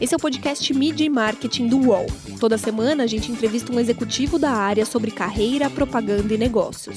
Esse 0.00 0.14
é 0.14 0.16
o 0.16 0.20
podcast 0.20 0.72
Media 0.72 1.04
e 1.04 1.10
Marketing 1.10 1.68
do 1.68 1.78
UOL. 1.78 2.06
Toda 2.40 2.56
semana 2.56 3.04
a 3.04 3.06
gente 3.06 3.30
entrevista 3.30 3.70
um 3.70 3.78
executivo 3.78 4.38
da 4.38 4.50
área 4.50 4.86
sobre 4.86 5.10
carreira, 5.10 5.68
propaganda 5.68 6.32
e 6.32 6.38
negócios. 6.38 6.96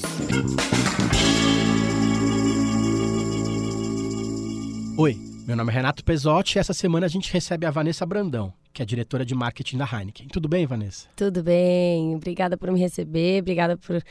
Oi, 4.96 5.18
meu 5.46 5.54
nome 5.54 5.70
é 5.70 5.74
Renato 5.74 6.02
Pesotti 6.02 6.56
e 6.56 6.58
essa 6.58 6.72
semana 6.72 7.04
a 7.04 7.08
gente 7.08 7.30
recebe 7.30 7.66
a 7.66 7.70
Vanessa 7.70 8.06
Brandão, 8.06 8.52
que 8.74 8.82
é 8.82 8.84
diretora 8.84 9.24
de 9.24 9.36
marketing 9.36 9.78
da 9.78 9.88
Heineken. 9.90 10.26
Tudo 10.26 10.48
bem, 10.48 10.66
Vanessa? 10.66 11.08
Tudo 11.14 11.44
bem. 11.44 12.16
Obrigada 12.16 12.56
por 12.56 12.70
me 12.72 12.80
receber, 12.80 13.40
obrigada 13.40 13.76
por, 13.76 14.02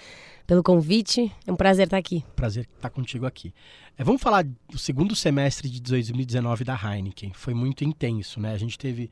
pelo 0.47 0.63
convite. 0.63 1.29
É 1.45 1.51
um 1.51 1.55
prazer 1.55 1.85
estar 1.85 1.97
aqui. 1.97 2.23
Prazer 2.33 2.67
estar 2.73 2.89
contigo 2.89 3.25
aqui. 3.25 3.53
É, 3.97 4.05
vamos 4.05 4.21
falar 4.21 4.43
do 4.43 4.77
segundo 4.77 5.15
semestre 5.17 5.69
de 5.69 5.81
2019 5.81 6.63
da 6.63 6.79
Heineken. 6.81 7.33
Foi 7.33 7.53
muito 7.53 7.83
intenso, 7.83 8.39
né? 8.39 8.53
A 8.53 8.57
gente 8.57 8.77
teve 8.77 9.11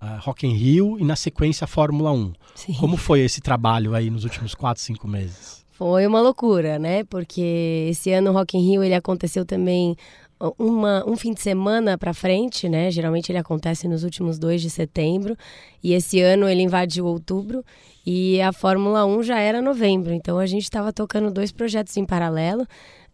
uh, 0.00 0.20
Rock 0.20 0.46
in 0.46 0.54
Rio 0.54 0.96
e 1.00 1.04
na 1.04 1.16
sequência 1.16 1.64
a 1.64 1.68
Fórmula 1.68 2.12
1. 2.12 2.32
Sim. 2.54 2.74
Como 2.74 2.96
foi 2.96 3.22
esse 3.22 3.40
trabalho 3.40 3.92
aí 3.92 4.08
nos 4.08 4.22
últimos 4.22 4.54
quatro, 4.54 4.80
cinco 4.80 5.08
meses? 5.08 5.66
Foi 5.72 6.06
uma 6.06 6.22
loucura, 6.22 6.78
né? 6.78 7.02
Porque 7.04 7.88
esse 7.90 8.12
ano 8.12 8.30
o 8.30 8.32
Rock 8.32 8.56
in 8.56 8.60
Rio 8.60 8.84
ele 8.84 8.94
aconteceu 8.94 9.44
também 9.44 9.96
uma, 10.58 11.04
um 11.08 11.16
fim 11.16 11.32
de 11.32 11.40
semana 11.40 11.96
para 11.96 12.12
frente, 12.12 12.68
né? 12.68 12.90
Geralmente 12.90 13.30
ele 13.30 13.38
acontece 13.38 13.88
nos 13.88 14.04
últimos 14.04 14.38
dois 14.38 14.60
de 14.60 14.70
setembro 14.70 15.36
e 15.82 15.92
esse 15.94 16.20
ano 16.20 16.48
ele 16.48 16.62
invadiu 16.62 17.06
outubro 17.06 17.64
e 18.04 18.40
a 18.40 18.52
Fórmula 18.52 19.04
1 19.06 19.22
já 19.22 19.38
era 19.38 19.62
novembro. 19.62 20.12
Então 20.12 20.38
a 20.38 20.46
gente 20.46 20.64
estava 20.64 20.92
tocando 20.92 21.30
dois 21.30 21.52
projetos 21.52 21.96
em 21.96 22.04
paralelo 22.04 22.66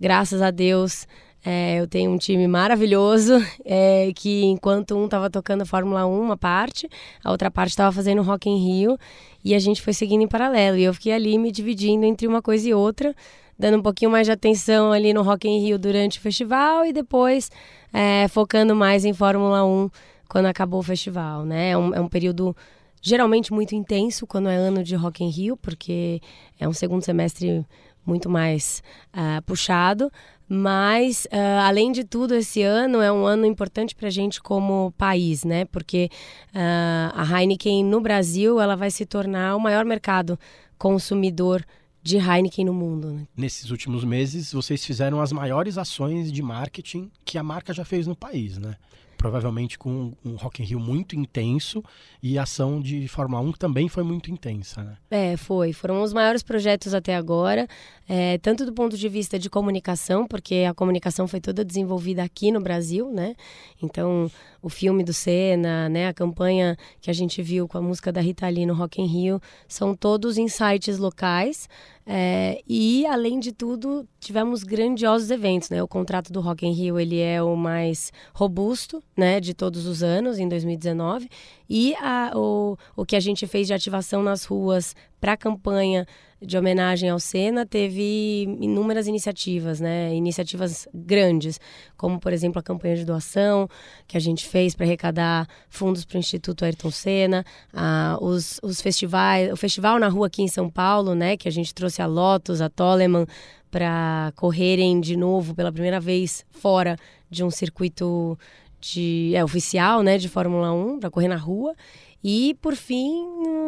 graças 0.02 0.42
a 0.42 0.50
Deus, 0.50 1.06
é, 1.44 1.80
eu 1.80 1.88
tenho 1.88 2.10
um 2.10 2.18
time 2.18 2.46
maravilhoso 2.46 3.34
é, 3.64 4.12
que 4.14 4.44
enquanto 4.44 4.96
um 4.96 5.04
estava 5.04 5.28
tocando 5.28 5.64
Fórmula 5.66 6.06
1, 6.06 6.20
uma 6.20 6.36
parte, 6.36 6.88
a 7.22 7.30
outra 7.30 7.50
parte 7.50 7.70
estava 7.70 7.90
fazendo 7.90 8.22
Rock 8.22 8.48
in 8.48 8.56
Rio 8.56 8.98
e 9.44 9.54
a 9.54 9.58
gente 9.58 9.82
foi 9.82 9.92
seguindo 9.92 10.22
em 10.22 10.28
paralelo. 10.28 10.76
E 10.76 10.84
eu 10.84 10.94
fiquei 10.94 11.12
ali 11.12 11.36
me 11.38 11.50
dividindo 11.50 12.04
entre 12.04 12.26
uma 12.26 12.40
coisa 12.40 12.68
e 12.68 12.74
outra, 12.74 13.14
dando 13.62 13.78
um 13.78 13.82
pouquinho 13.82 14.10
mais 14.10 14.26
de 14.26 14.32
atenção 14.32 14.90
ali 14.90 15.14
no 15.14 15.22
Rock 15.22 15.48
in 15.48 15.60
Rio 15.60 15.78
durante 15.78 16.18
o 16.18 16.20
festival 16.20 16.84
e 16.84 16.92
depois 16.92 17.48
é, 17.92 18.26
focando 18.26 18.74
mais 18.74 19.04
em 19.04 19.12
Fórmula 19.12 19.64
1 19.64 19.88
quando 20.28 20.46
acabou 20.46 20.80
o 20.80 20.82
festival, 20.82 21.44
né? 21.44 21.70
É 21.70 21.78
um, 21.78 21.94
é 21.94 22.00
um 22.00 22.08
período 22.08 22.56
geralmente 23.00 23.52
muito 23.52 23.76
intenso 23.76 24.26
quando 24.26 24.48
é 24.48 24.56
ano 24.56 24.82
de 24.82 24.96
Rock 24.96 25.22
in 25.22 25.28
Rio, 25.28 25.56
porque 25.56 26.20
é 26.58 26.68
um 26.68 26.72
segundo 26.72 27.04
semestre 27.04 27.64
muito 28.04 28.28
mais 28.28 28.82
uh, 29.14 29.40
puxado. 29.42 30.10
Mas, 30.48 31.26
uh, 31.26 31.60
além 31.62 31.92
de 31.92 32.02
tudo, 32.02 32.34
esse 32.34 32.62
ano 32.62 33.00
é 33.00 33.12
um 33.12 33.24
ano 33.24 33.46
importante 33.46 33.94
para 33.94 34.08
a 34.08 34.10
gente 34.10 34.42
como 34.42 34.92
país, 34.98 35.44
né? 35.44 35.66
Porque 35.66 36.10
uh, 36.48 37.14
a 37.14 37.40
Heineken 37.40 37.84
no 37.84 38.00
Brasil 38.00 38.60
ela 38.60 38.74
vai 38.74 38.90
se 38.90 39.06
tornar 39.06 39.54
o 39.54 39.60
maior 39.60 39.84
mercado 39.84 40.36
consumidor 40.76 41.64
de 42.02 42.16
Heineken 42.16 42.64
no 42.64 42.74
mundo. 42.74 43.12
Né? 43.12 43.26
Nesses 43.36 43.70
últimos 43.70 44.04
meses, 44.04 44.52
vocês 44.52 44.84
fizeram 44.84 45.20
as 45.20 45.32
maiores 45.32 45.78
ações 45.78 46.32
de 46.32 46.42
marketing 46.42 47.10
que 47.24 47.38
a 47.38 47.42
marca 47.42 47.72
já 47.72 47.84
fez 47.84 48.06
no 48.06 48.16
país, 48.16 48.58
né? 48.58 48.76
Provavelmente 49.22 49.78
com 49.78 50.12
um 50.24 50.34
Rock 50.34 50.64
in 50.64 50.66
Rio 50.66 50.80
muito 50.80 51.14
intenso 51.14 51.80
e 52.20 52.36
a 52.36 52.42
ação 52.42 52.80
de 52.80 53.06
Fórmula 53.06 53.40
1 53.40 53.52
também 53.52 53.88
foi 53.88 54.02
muito 54.02 54.32
intensa, 54.32 54.82
né? 54.82 54.96
É, 55.08 55.36
foi. 55.36 55.72
Foram 55.72 56.02
os 56.02 56.12
maiores 56.12 56.42
projetos 56.42 56.92
até 56.92 57.14
agora, 57.14 57.68
é, 58.08 58.36
tanto 58.38 58.66
do 58.66 58.72
ponto 58.72 58.98
de 58.98 59.08
vista 59.08 59.38
de 59.38 59.48
comunicação, 59.48 60.26
porque 60.26 60.66
a 60.68 60.74
comunicação 60.74 61.28
foi 61.28 61.40
toda 61.40 61.64
desenvolvida 61.64 62.24
aqui 62.24 62.50
no 62.50 62.60
Brasil, 62.60 63.12
né? 63.12 63.36
Então, 63.80 64.28
o 64.60 64.68
filme 64.68 65.04
do 65.04 65.12
Senna, 65.12 65.88
né, 65.88 66.08
a 66.08 66.12
campanha 66.12 66.76
que 67.00 67.08
a 67.08 67.14
gente 67.14 67.40
viu 67.42 67.68
com 67.68 67.78
a 67.78 67.82
música 67.82 68.10
da 68.10 68.20
Rita 68.20 68.48
Lee 68.48 68.66
no 68.66 68.74
Rock 68.74 69.00
in 69.00 69.06
Rio, 69.06 69.40
são 69.68 69.94
todos 69.94 70.36
insights 70.36 70.98
locais, 70.98 71.68
é, 72.04 72.60
e, 72.68 73.06
além 73.06 73.38
de 73.38 73.52
tudo, 73.52 74.06
tivemos 74.18 74.64
grandiosos 74.64 75.30
eventos. 75.30 75.70
Né? 75.70 75.82
O 75.82 75.88
contrato 75.88 76.32
do 76.32 76.40
Rock 76.40 76.66
in 76.66 76.72
Rio 76.72 76.98
ele 76.98 77.20
é 77.20 77.42
o 77.42 77.56
mais 77.56 78.12
robusto 78.34 79.02
né, 79.16 79.40
de 79.40 79.54
todos 79.54 79.86
os 79.86 80.02
anos, 80.02 80.38
em 80.38 80.48
2019. 80.48 81.28
E 81.68 81.94
a, 81.96 82.32
o, 82.34 82.76
o 82.96 83.04
que 83.04 83.16
a 83.16 83.20
gente 83.20 83.46
fez 83.46 83.66
de 83.66 83.74
ativação 83.74 84.22
nas 84.22 84.44
ruas 84.44 84.94
para 85.20 85.32
a 85.32 85.36
campanha 85.36 86.06
de 86.44 86.58
homenagem 86.58 87.08
ao 87.08 87.20
Senna 87.20 87.64
teve 87.64 88.42
inúmeras 88.60 89.06
iniciativas, 89.06 89.80
né? 89.80 90.12
Iniciativas 90.14 90.88
grandes, 90.92 91.60
como 91.96 92.18
por 92.18 92.32
exemplo 92.32 92.58
a 92.58 92.62
campanha 92.62 92.96
de 92.96 93.04
doação 93.04 93.68
que 94.08 94.16
a 94.16 94.20
gente 94.20 94.46
fez 94.46 94.74
para 94.74 94.84
arrecadar 94.84 95.48
fundos 95.70 96.04
para 96.04 96.16
o 96.16 96.18
Instituto 96.18 96.64
Ayrton 96.64 96.90
Senna, 96.90 97.44
ah, 97.72 98.18
os, 98.20 98.58
os 98.62 98.80
festivais, 98.80 99.52
o 99.52 99.56
festival 99.56 99.98
na 99.98 100.08
rua 100.08 100.26
aqui 100.26 100.42
em 100.42 100.48
São 100.48 100.68
Paulo, 100.68 101.14
né? 101.14 101.36
Que 101.36 101.48
a 101.48 101.52
gente 101.52 101.72
trouxe 101.72 102.02
a 102.02 102.06
Lotus, 102.06 102.60
a 102.60 102.68
Toleman 102.68 103.26
para 103.70 104.32
correrem 104.36 105.00
de 105.00 105.16
novo 105.16 105.54
pela 105.54 105.72
primeira 105.72 105.98
vez 105.98 106.44
fora 106.50 106.96
de 107.30 107.42
um 107.42 107.50
circuito 107.50 108.38
de 108.82 109.32
é, 109.34 109.44
oficial, 109.44 110.02
né? 110.02 110.18
De 110.18 110.28
Fórmula 110.28 110.72
1 110.72 110.98
para 111.00 111.10
correr 111.10 111.28
na 111.28 111.36
rua. 111.36 111.74
E, 112.22 112.54
por 112.60 112.76
fim, 112.76 113.24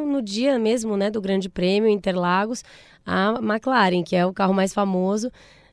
no, 0.06 0.22
dia 0.22 0.58
mesmo 0.58 0.96
né, 0.96 1.10
do 1.10 1.20
Grande 1.20 1.48
Prêmio 1.48 1.88
Interlagos, 1.88 2.62
a 3.04 3.40
McLaren, 3.42 4.02
que 4.04 4.14
é 4.14 4.24
o 4.24 4.32
carro 4.32 4.54
mais 4.54 4.72
famoso, 4.72 5.30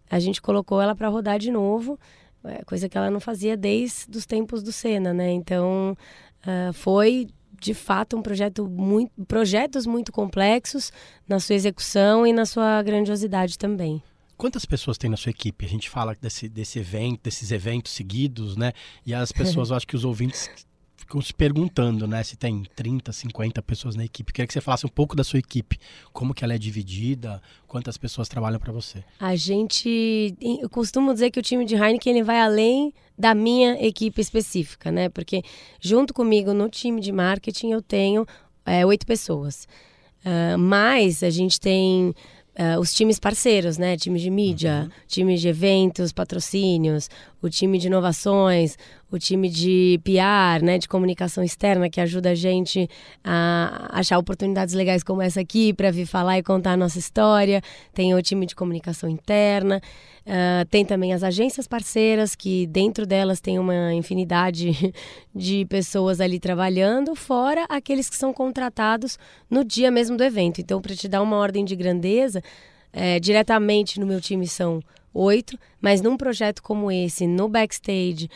a 0.09 0.19
gente 0.19 0.41
colocou 0.41 0.81
ela 0.81 0.95
para 0.95 1.07
rodar 1.07 1.37
de 1.37 1.51
novo, 1.51 1.99
é, 2.43 2.63
coisa 2.63 2.89
que 2.89 2.97
ela 2.97 3.11
não 3.11 3.19
fazia 3.19 3.55
desde 3.55 4.17
os 4.17 4.25
tempos 4.25 4.63
do 4.63 4.71
Senna, 4.71 5.13
né? 5.13 5.31
Então, 5.31 5.95
uh, 6.43 6.73
foi 6.73 7.27
de 7.59 7.75
fato 7.75 8.17
um 8.17 8.21
projeto 8.23 8.67
muito, 8.67 9.11
projetos 9.27 9.85
muito 9.85 10.11
complexos 10.11 10.91
na 11.29 11.39
sua 11.39 11.53
execução 11.53 12.25
e 12.25 12.33
na 12.33 12.45
sua 12.45 12.81
grandiosidade 12.81 13.59
também. 13.59 14.01
Quantas 14.41 14.65
pessoas 14.65 14.97
tem 14.97 15.07
na 15.07 15.17
sua 15.17 15.29
equipe? 15.29 15.63
A 15.63 15.69
gente 15.69 15.87
fala 15.87 16.17
desse, 16.19 16.49
desse 16.49 16.79
evento, 16.79 17.19
desses 17.21 17.51
eventos 17.51 17.91
seguidos, 17.91 18.57
né? 18.57 18.73
E 19.05 19.13
as 19.13 19.31
pessoas, 19.31 19.69
eu 19.69 19.75
acho 19.75 19.85
que 19.85 19.95
os 19.95 20.03
ouvintes 20.03 20.49
ficam 20.97 21.21
se 21.21 21.31
perguntando, 21.31 22.07
né, 22.07 22.23
se 22.23 22.35
tem 22.35 22.63
30, 22.75 23.13
50 23.13 23.61
pessoas 23.61 23.95
na 23.95 24.03
equipe. 24.03 24.33
Queria 24.33 24.47
que 24.47 24.53
você 24.53 24.59
falasse 24.59 24.83
um 24.83 24.89
pouco 24.89 25.15
da 25.15 25.23
sua 25.23 25.37
equipe, 25.37 25.77
como 26.11 26.33
que 26.33 26.43
ela 26.43 26.55
é 26.55 26.57
dividida, 26.57 27.39
quantas 27.67 27.99
pessoas 27.99 28.27
trabalham 28.27 28.59
para 28.59 28.73
você. 28.73 29.03
A 29.19 29.35
gente, 29.35 30.35
eu 30.41 30.67
costumo 30.71 31.13
dizer 31.13 31.29
que 31.29 31.39
o 31.39 31.43
time 31.43 31.63
de 31.63 31.75
Heineken 31.75 32.11
ele 32.11 32.23
vai 32.23 32.39
além 32.39 32.91
da 33.15 33.35
minha 33.35 33.73
equipe 33.85 34.19
específica, 34.19 34.91
né? 34.91 35.07
Porque 35.07 35.43
junto 35.79 36.15
comigo 36.15 36.51
no 36.51 36.67
time 36.67 36.99
de 36.99 37.11
marketing 37.11 37.73
eu 37.73 37.81
tenho 37.83 38.25
é, 38.65 38.83
oito 38.87 39.05
pessoas. 39.05 39.67
Uh, 40.25 40.57
mas 40.57 41.23
a 41.23 41.31
gente 41.31 41.59
tem 41.59 42.13
Uh, 42.51 42.79
os 42.81 42.93
times 42.93 43.17
parceiros, 43.17 43.77
né? 43.77 43.95
Time 43.95 44.19
de 44.19 44.29
mídia, 44.29 44.83
uhum. 44.83 44.89
time 45.07 45.37
de 45.37 45.47
eventos, 45.47 46.11
patrocínios, 46.11 47.09
o 47.41 47.49
time 47.49 47.77
de 47.77 47.87
inovações, 47.87 48.77
o 49.09 49.17
time 49.17 49.49
de 49.49 49.99
PR, 50.03 50.63
né, 50.63 50.77
de 50.77 50.87
comunicação 50.87 51.43
externa, 51.43 51.89
que 51.89 51.99
ajuda 51.99 52.31
a 52.31 52.35
gente 52.35 52.89
a 53.23 53.89
achar 53.91 54.17
oportunidades 54.17 54.73
legais 54.73 55.03
como 55.03 55.21
essa 55.21 55.41
aqui 55.41 55.73
para 55.73 55.91
vir 55.91 56.05
falar 56.05 56.37
e 56.39 56.43
contar 56.43 56.73
a 56.73 56.77
nossa 56.77 56.99
história. 56.99 57.61
Tem 57.93 58.13
o 58.13 58.21
time 58.21 58.45
de 58.45 58.55
comunicação 58.55 59.09
interna, 59.09 59.81
uh, 60.25 60.65
tem 60.69 60.85
também 60.85 61.13
as 61.13 61.23
agências 61.23 61.67
parceiras, 61.67 62.35
que 62.35 62.67
dentro 62.67 63.05
delas 63.05 63.39
tem 63.39 63.59
uma 63.59 63.93
infinidade 63.93 64.93
de 65.33 65.65
pessoas 65.65 66.21
ali 66.21 66.39
trabalhando, 66.39 67.15
fora 67.15 67.65
aqueles 67.69 68.09
que 68.09 68.15
são 68.15 68.33
contratados 68.33 69.17
no 69.49 69.63
dia 69.63 69.91
mesmo 69.91 70.17
do 70.17 70.23
evento. 70.23 70.61
Então, 70.61 70.81
para 70.81 70.95
te 70.95 71.07
dar 71.07 71.21
uma 71.21 71.37
ordem 71.37 71.65
de 71.65 71.75
grandeza, 71.75 72.41
é, 72.93 73.19
diretamente 73.19 73.99
no 73.99 74.05
meu 74.05 74.19
time 74.19 74.47
são 74.47 74.81
oito, 75.13 75.57
mas 75.81 76.01
num 76.01 76.17
projeto 76.17 76.61
como 76.63 76.91
esse, 76.91 77.27
no 77.27 77.49
backstage, 77.49 78.29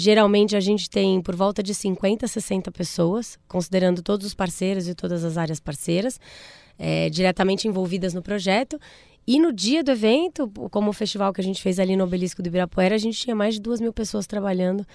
Geralmente 0.00 0.54
a 0.54 0.60
gente 0.60 0.88
tem 0.88 1.20
por 1.20 1.34
volta 1.34 1.60
de 1.60 1.74
50, 1.74 2.28
60 2.28 2.70
pessoas, 2.70 3.36
considerando 3.48 4.00
todos 4.00 4.24
os 4.24 4.32
parceiros 4.32 4.86
e 4.86 4.94
todas 4.94 5.24
as 5.24 5.36
áreas 5.36 5.58
parceiras, 5.58 6.20
é, 6.78 7.10
diretamente 7.10 7.66
envolvidas 7.66 8.14
no 8.14 8.22
projeto. 8.22 8.78
E 9.30 9.38
no 9.38 9.52
dia 9.52 9.84
do 9.84 9.90
evento, 9.90 10.50
como 10.70 10.88
o 10.88 10.92
festival 10.94 11.34
que 11.34 11.40
a 11.42 11.44
gente 11.44 11.60
fez 11.60 11.78
ali 11.78 11.94
no 11.96 12.04
Obelisco 12.04 12.42
do 12.42 12.46
Ibirapuera, 12.46 12.94
a 12.94 12.98
gente 12.98 13.20
tinha 13.20 13.36
mais 13.36 13.56
de 13.56 13.60
duas 13.60 13.78
mil 13.78 13.92
pessoas 13.92 14.26
trabalhando 14.26 14.86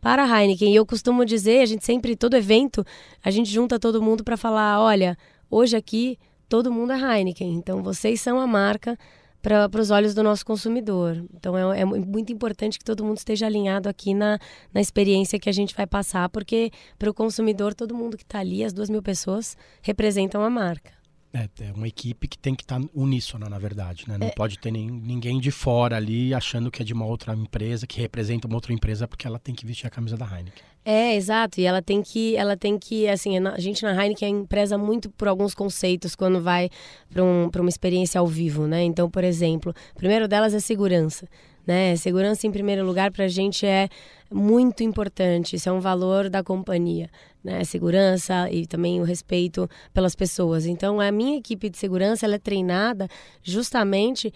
para 0.00 0.22
a 0.22 0.26
Heineken. 0.42 0.72
E 0.72 0.76
eu 0.76 0.86
costumo 0.86 1.24
dizer, 1.24 1.60
a 1.60 1.66
gente 1.66 1.84
sempre, 1.84 2.14
todo 2.14 2.36
evento, 2.36 2.86
a 3.20 3.32
gente 3.32 3.50
junta 3.50 3.80
todo 3.80 4.00
mundo 4.00 4.22
para 4.22 4.36
falar, 4.36 4.80
olha, 4.80 5.18
hoje 5.50 5.76
aqui 5.76 6.16
todo 6.48 6.70
mundo 6.70 6.92
é 6.92 7.18
Heineken, 7.18 7.52
então 7.54 7.82
vocês 7.82 8.20
são 8.20 8.38
a 8.38 8.46
marca 8.46 8.96
para 9.42 9.80
os 9.80 9.90
olhos 9.90 10.14
do 10.14 10.22
nosso 10.22 10.46
consumidor. 10.46 11.24
Então 11.34 11.58
é, 11.72 11.80
é, 11.80 11.84
muito 11.84 12.32
importante 12.32 12.78
que 12.78 12.84
todo 12.84 13.02
mundo 13.02 13.18
esteja 13.18 13.46
alinhado 13.46 13.88
aqui 13.88 14.14
na, 14.14 14.38
na 14.72 14.80
experiência 14.80 15.36
que 15.36 15.48
a 15.48 15.52
gente 15.52 15.74
vai 15.74 15.84
passar, 15.88 16.28
porque 16.28 16.70
para 16.96 17.10
o 17.10 17.14
consumidor, 17.14 17.74
todo 17.74 17.92
mundo 17.92 18.16
que 18.16 18.22
está 18.22 18.38
ali, 18.38 18.62
as 18.62 18.72
duas 18.72 18.88
mil 18.88 19.02
pessoas, 19.02 19.56
representam 19.82 20.44
a 20.44 20.48
marca. 20.48 20.99
É, 21.32 21.48
é 21.60 21.72
uma 21.72 21.86
equipe 21.86 22.26
que 22.26 22.36
tem 22.36 22.54
que 22.54 22.64
estar 22.64 22.80
tá 22.80 22.86
uníssona, 22.92 23.48
na 23.48 23.58
verdade, 23.58 24.04
né? 24.08 24.18
Não 24.18 24.26
é. 24.26 24.30
pode 24.30 24.58
ter 24.58 24.72
nem, 24.72 24.90
ninguém 24.90 25.38
de 25.38 25.52
fora 25.52 25.96
ali 25.96 26.34
achando 26.34 26.70
que 26.70 26.82
é 26.82 26.84
de 26.84 26.92
uma 26.92 27.06
outra 27.06 27.34
empresa, 27.34 27.86
que 27.86 28.00
representa 28.00 28.48
uma 28.48 28.56
outra 28.56 28.72
empresa, 28.72 29.06
porque 29.06 29.26
ela 29.28 29.38
tem 29.38 29.54
que 29.54 29.64
vestir 29.64 29.86
a 29.86 29.90
camisa 29.90 30.16
da 30.16 30.26
Heineken. 30.26 30.64
É, 30.84 31.14
exato. 31.14 31.60
E 31.60 31.64
ela 31.64 31.80
tem 31.80 32.02
que, 32.02 32.34
ela 32.36 32.56
tem 32.56 32.78
que, 32.78 33.06
assim, 33.06 33.38
a 33.38 33.60
gente 33.60 33.82
na 33.82 33.92
Heineken 33.92 34.44
preza 34.44 34.76
muito 34.76 35.08
por 35.10 35.28
alguns 35.28 35.54
conceitos 35.54 36.16
quando 36.16 36.40
vai 36.40 36.68
para 37.08 37.22
um, 37.22 37.48
uma 37.48 37.68
experiência 37.68 38.18
ao 38.18 38.26
vivo, 38.26 38.66
né? 38.66 38.82
Então, 38.82 39.08
por 39.08 39.22
exemplo, 39.22 39.72
o 39.92 39.96
primeiro 39.96 40.26
delas 40.26 40.52
é 40.52 40.58
segurança. 40.58 41.28
Né? 41.70 41.94
Segurança 41.94 42.48
em 42.48 42.50
primeiro 42.50 42.84
lugar 42.84 43.12
para 43.12 43.26
a 43.26 43.28
gente 43.28 43.64
é 43.64 43.88
muito 44.28 44.82
importante, 44.82 45.54
isso 45.54 45.68
é 45.68 45.72
um 45.72 45.78
valor 45.78 46.28
da 46.28 46.42
companhia, 46.42 47.08
né? 47.44 47.62
Segurança 47.62 48.50
e 48.50 48.66
também 48.66 49.00
o 49.00 49.04
respeito 49.04 49.70
pelas 49.94 50.16
pessoas. 50.16 50.66
Então, 50.66 51.00
a 51.00 51.12
minha 51.12 51.38
equipe 51.38 51.70
de 51.70 51.78
segurança 51.78 52.26
ela 52.26 52.34
é 52.34 52.38
treinada 52.40 53.06
justamente 53.40 54.34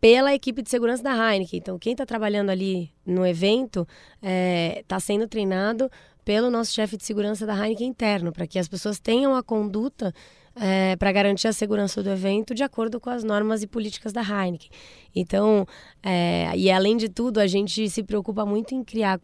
pela 0.00 0.32
equipe 0.32 0.62
de 0.62 0.70
segurança 0.70 1.02
da 1.02 1.10
Heineken. 1.10 1.58
Então, 1.58 1.80
quem 1.80 1.94
está 1.94 2.06
trabalhando 2.06 2.50
ali 2.50 2.92
no 3.04 3.26
evento 3.26 3.80
está 4.14 4.30
é, 4.30 4.84
tá 4.86 5.00
sendo 5.00 5.26
treinado 5.26 5.90
pelo 6.24 6.48
nosso 6.48 6.72
chefe 6.72 6.96
de 6.96 7.04
segurança 7.04 7.44
da 7.44 7.56
Heineken 7.56 7.88
interno, 7.88 8.32
para 8.32 8.46
que 8.46 8.56
as 8.56 8.68
pessoas 8.68 9.00
tenham 9.00 9.34
a 9.34 9.42
conduta 9.42 10.14
é, 10.60 10.96
para 10.96 11.12
garantir 11.12 11.46
a 11.46 11.52
segurança 11.52 12.02
do 12.02 12.10
evento 12.10 12.54
de 12.54 12.62
acordo 12.62 13.00
com 13.00 13.10
as 13.10 13.22
normas 13.22 13.62
e 13.62 13.66
políticas 13.66 14.12
da 14.12 14.20
Heineken. 14.20 14.68
Então, 15.14 15.66
é, 16.02 16.50
e 16.56 16.70
além 16.70 16.96
de 16.96 17.08
tudo, 17.08 17.38
a 17.38 17.46
gente 17.46 17.88
se 17.88 18.02
preocupa 18.02 18.44
muito 18.44 18.74
em 18.74 18.82
criar. 18.82 19.20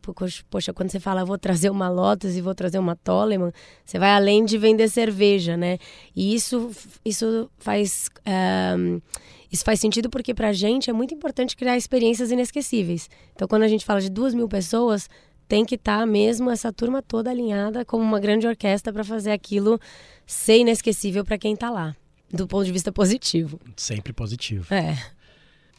Poxa, 0.51 0.73
quando 0.73 0.91
você 0.91 1.01
fala, 1.01 1.25
vou 1.25 1.39
trazer 1.39 1.71
uma 1.71 1.89
Lotus 1.89 2.37
e 2.37 2.41
vou 2.41 2.55
trazer 2.55 2.79
uma 2.79 2.97
Toleman, 2.97 3.53
você 3.85 3.99
vai 3.99 4.11
além 4.11 4.45
de 4.45 4.57
vender 4.59 4.89
cerveja, 4.89 5.57
né? 5.57 5.79
E 6.15 6.35
isso, 6.35 6.71
isso 7.05 7.51
faz. 7.59 8.09
Um, 8.77 9.01
isso 9.53 9.65
faz 9.65 9.79
sentido 9.79 10.11
porque 10.11 10.35
para 10.35 10.49
a 10.49 10.53
gente 10.53 10.91
é 10.91 10.93
muito 10.93 11.15
importante 11.15 11.57
criar 11.57 11.77
experiências 11.77 12.33
inesquecíveis. 12.33 13.09
Então, 13.35 13.47
quando 13.47 13.63
a 13.63 13.69
gente 13.69 13.85
fala 13.85 14.01
de 14.01 14.11
duas 14.11 14.35
mil 14.35 14.49
pessoas, 14.49 15.09
tem 15.55 15.65
que 15.65 15.77
estar 15.77 16.01
tá 16.01 16.07
mesmo 16.07 16.51
essa 16.51 16.73
turma 16.73 17.01
toda 17.01 17.31
alinhada 17.31 17.85
como 17.85 18.03
uma 18.03 18.19
grande 18.19 18.45
orquestra 18.45 18.93
para 18.93 19.05
fazer 19.05 19.31
aquilo 19.31 19.81
ser 20.27 20.59
inesquecível 20.59 21.25
para 21.25 21.39
quem 21.39 21.55
está 21.55 21.71
lá, 21.71 21.95
do 22.29 22.45
ponto 22.49 22.65
de 22.65 22.73
vista 22.73 22.91
positivo. 22.91 23.61
Sempre 23.77 24.13
positivo. 24.13 24.75
É. 24.75 24.99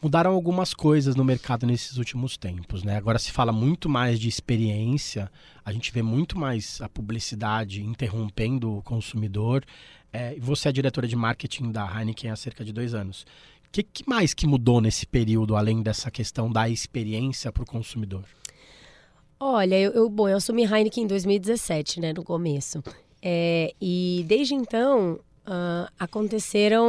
Mudaram 0.02 0.32
algumas 0.32 0.72
coisas 0.72 1.14
no 1.14 1.22
mercado 1.22 1.66
nesses 1.66 1.98
últimos 1.98 2.38
tempos, 2.38 2.82
né? 2.84 2.96
Agora 2.96 3.18
se 3.18 3.30
fala 3.30 3.52
muito 3.52 3.86
mais 3.86 4.18
de 4.18 4.30
experiência, 4.30 5.30
a 5.62 5.70
gente 5.70 5.92
vê 5.92 6.00
muito 6.00 6.38
mais 6.38 6.80
a 6.80 6.88
publicidade 6.88 7.82
interrompendo 7.82 8.78
o 8.78 8.82
consumidor. 8.82 9.62
É, 10.10 10.36
você 10.40 10.70
é 10.70 10.72
diretora 10.72 11.06
de 11.06 11.16
marketing 11.16 11.70
da 11.70 11.84
Heineken 11.84 12.30
há 12.30 12.36
cerca 12.36 12.64
de 12.64 12.72
dois 12.72 12.94
anos. 12.94 13.26
O 13.66 13.72
que, 13.72 13.82
que 13.82 14.08
mais 14.08 14.32
que 14.32 14.46
mudou 14.46 14.80
nesse 14.80 15.06
período, 15.06 15.54
além 15.54 15.82
dessa 15.82 16.10
questão 16.10 16.50
da 16.50 16.66
experiência 16.66 17.52
para 17.52 17.62
o 17.62 17.66
consumidor? 17.66 18.24
Olha, 19.38 19.78
eu, 19.78 19.92
eu, 19.92 20.08
bom, 20.08 20.28
eu 20.28 20.36
assumi 20.36 20.64
Heineken 20.64 21.04
em 21.04 21.06
2017, 21.06 22.00
né, 22.00 22.12
no 22.12 22.24
começo. 22.24 22.82
É, 23.22 23.74
e 23.80 24.24
desde 24.26 24.54
então 24.54 25.20
uh, 25.46 25.88
aconteceram. 25.98 26.84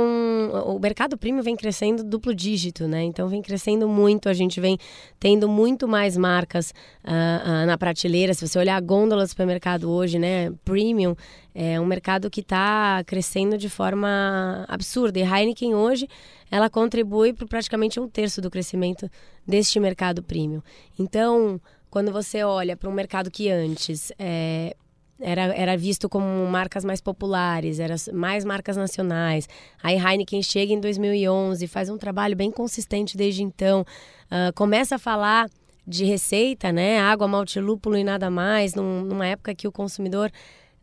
O 0.65 0.79
mercado 0.79 1.17
premium 1.17 1.41
vem 1.41 1.55
crescendo 1.55 2.03
duplo 2.03 2.33
dígito, 2.33 2.88
né? 2.88 3.03
Então 3.03 3.27
vem 3.27 3.41
crescendo 3.41 3.88
muito. 3.88 4.27
A 4.27 4.33
gente 4.33 4.59
vem 4.59 4.77
tendo 5.19 5.47
muito 5.47 5.88
mais 5.88 6.17
marcas 6.17 6.71
uh, 7.03 7.63
uh, 7.63 7.65
na 7.65 7.77
prateleira. 7.77 8.33
Se 8.33 8.47
você 8.47 8.57
olhar 8.59 8.75
a 8.75 8.81
gôndola 8.81 9.23
do 9.23 9.29
supermercado 9.29 9.89
hoje, 9.89 10.19
né? 10.19 10.51
Premium 10.65 11.15
é 11.53 11.79
um 11.79 11.85
mercado 11.85 12.29
que 12.29 12.41
está 12.41 13.03
crescendo 13.05 13.57
de 13.57 13.69
forma 13.69 14.65
absurda. 14.67 15.19
E 15.19 15.23
Heineken 15.23 15.75
hoje 15.75 16.07
ela 16.49 16.69
contribui 16.69 17.33
para 17.33 17.47
praticamente 17.47 17.99
um 17.99 18.07
terço 18.07 18.41
do 18.41 18.49
crescimento 18.49 19.09
deste 19.45 19.79
mercado 19.79 20.23
premium. 20.23 20.61
Então 20.97 21.59
quando 21.89 22.12
você 22.12 22.44
olha 22.44 22.75
para 22.75 22.89
um 22.89 22.94
mercado 22.94 23.31
que 23.31 23.50
antes 23.50 24.12
é, 24.19 24.75
era, 25.19 25.44
era 25.56 25.78
visto 25.78 26.07
como 26.07 26.45
marcas 26.45 26.86
mais 26.86 27.01
populares, 27.01 27.80
era 27.80 27.95
mais 28.13 28.45
marcas 28.45 28.78
nacionais. 28.78 29.48
Aí 29.81 29.95
Heineken 29.95 30.42
chega 30.42 30.74
em 30.74 30.80
2011, 30.80 31.68
faz 31.68 31.89
um 31.89 31.98
trabalho 31.98 32.36
bem 32.36 32.51
consistente 32.51 33.18
desde 33.18 33.44
então, 33.44 33.81
uh, 33.81 34.54
começa 34.56 34.95
a 34.95 35.00
falar 35.00 35.50
de 35.86 36.04
receita, 36.04 36.72
né? 36.72 37.00
Água, 37.00 37.28
malte, 37.28 37.60
lúpulo 37.60 37.98
e 37.98 38.04
nada 38.04 38.30
mais, 38.30 38.75
num, 38.75 39.01
numa 39.01 39.25
época 39.25 39.56
que 39.56 39.68
o 39.68 39.72
consumidor 39.72 40.31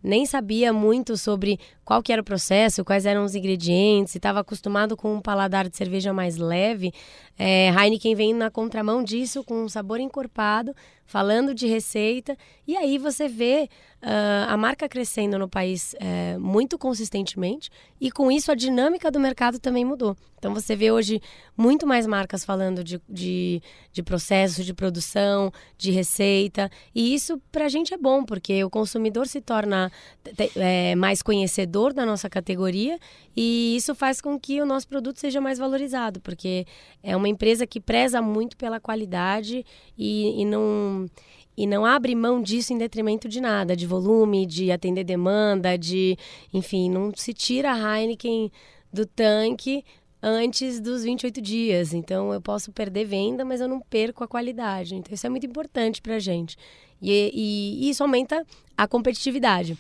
nem 0.03 0.27
sabia 0.27 0.73
muito 0.73 1.17
sobre 1.17 1.59
qual 1.85 2.03
que 2.03 2.13
era 2.13 2.23
o 2.23 2.25
processo, 2.25 2.85
quais 2.85 3.07
eram 3.07 3.25
os 3.25 3.35
ingredientes, 3.35 4.15
estava 4.15 4.41
acostumado 4.41 4.97
com 4.97 5.15
um 5.15 5.21
paladar 5.21 5.69
de 5.69 5.77
cerveja 5.77 6.13
mais 6.13 6.37
leve. 6.37 6.93
É, 7.39 7.69
Heineken 7.71 8.15
vem 8.15 8.35
na 8.35 8.51
contramão 8.51 9.03
disso, 9.03 9.45
com 9.45 9.65
um 9.65 9.69
sabor 9.69 10.01
encorpado, 10.01 10.75
falando 11.07 11.55
de 11.55 11.67
receita, 11.67 12.37
e 12.67 12.77
aí 12.77 12.97
você 12.97 13.29
vê 13.29 13.69
uh, 14.03 14.49
a 14.49 14.57
marca 14.57 14.89
crescendo 14.89 15.39
no 15.39 15.49
país 15.49 15.95
uh, 15.95 16.41
muito 16.41 16.79
consistentemente 16.79 17.71
e 18.01 18.11
com 18.11 18.31
isso 18.33 18.51
a 18.51 18.55
dinâmica 18.55 19.11
do 19.11 19.21
mercado 19.21 19.59
também 19.59 19.85
mudou. 19.85 20.17
Então 20.39 20.53
você 20.53 20.75
vê 20.77 20.91
hoje 20.91 21.21
muito 21.57 21.87
mais 21.87 22.07
marcas 22.07 22.45
falando 22.45 22.83
de, 22.83 23.01
de, 23.09 23.63
de 23.93 24.03
processo 24.03 24.63
de 24.63 24.75
produção, 24.75 25.53
de 25.77 25.91
receita 25.91 26.71
e 26.95 27.15
isso 27.15 27.41
para 27.53 27.67
a 27.67 27.69
gente 27.69 27.93
é 27.95 27.99
bom 27.99 28.25
porque 28.25 28.63
o 28.65 28.71
consumidor 28.71 29.27
se 29.27 29.41
torna 29.41 29.91
é, 30.57 30.95
mais 30.95 31.23
conhecedor 31.23 31.74
da 31.93 32.07
nossa 32.07 32.31
categoria 32.31 32.99
e 33.37 33.77
isso 33.77 33.95
faz 33.95 34.21
com 34.21 34.39
que 34.39 34.61
o 34.61 34.67
nosso 34.67 34.87
produto 34.87 35.19
seja 35.19 35.41
mais 35.41 35.59
valorizado 35.59 36.21
porque 36.21 36.67
é 37.03 37.17
uma 37.17 37.29
empresa 37.29 37.67
que 37.67 37.81
preza 37.81 38.23
muito 38.23 38.57
pela 38.57 38.79
qualidade 38.79 39.65
e, 39.99 40.43
e 40.43 40.45
não 40.45 41.07
e 41.57 41.67
não 41.67 41.85
abre 41.85 42.15
mão 42.15 42.43
disso 42.43 42.73
em 42.73 42.79
detrimento 42.79 43.29
de 43.29 43.41
nada, 43.41 43.77
de 43.77 43.87
volume, 43.87 44.45
de 44.45 44.73
atender 44.73 45.05
demanda, 45.05 45.79
de, 45.79 46.17
enfim, 46.53 46.91
não 46.91 47.13
se 47.15 47.33
tira 47.33 47.73
a 47.73 48.01
Heineken 48.01 48.51
do 48.93 49.07
tanque 49.07 49.85
antes 50.23 50.81
dos 50.81 51.05
28 51.05 51.41
dias. 51.41 51.93
Então 51.93 52.33
eu 52.33 52.41
posso 52.41 52.73
perder 52.73 53.05
venda, 53.05 53.45
mas 53.45 53.61
eu 53.61 53.69
não 53.69 53.81
perco 53.81 54.25
a 54.25 54.29
qualidade. 54.29 54.95
Então 54.95 55.15
isso 55.15 55.27
é 55.27 55.31
muito 55.31 55.47
importante 55.47 56.01
para 56.01 56.17
a 56.17 56.19
gente. 56.19 56.57
E, 57.01 57.31
e, 57.35 57.87
e 57.87 57.91
isso 57.91 58.03
aumenta 58.03 58.45
a 58.77 58.89
competitividade. 58.89 59.77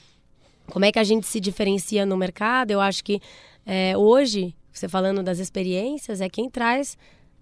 Como 0.70 0.84
é 0.84 0.92
que 0.92 0.98
a 0.98 1.04
gente 1.04 1.26
se 1.26 1.40
diferencia 1.40 2.06
no 2.06 2.16
mercado? 2.16 2.70
Eu 2.70 2.80
acho 2.80 3.04
que 3.04 3.20
é, 3.66 3.96
hoje, 3.96 4.54
você 4.72 4.88
falando 4.88 5.22
das 5.22 5.38
experiências, 5.38 6.20
é 6.20 6.28
quem 6.28 6.48
traz, 6.48 6.98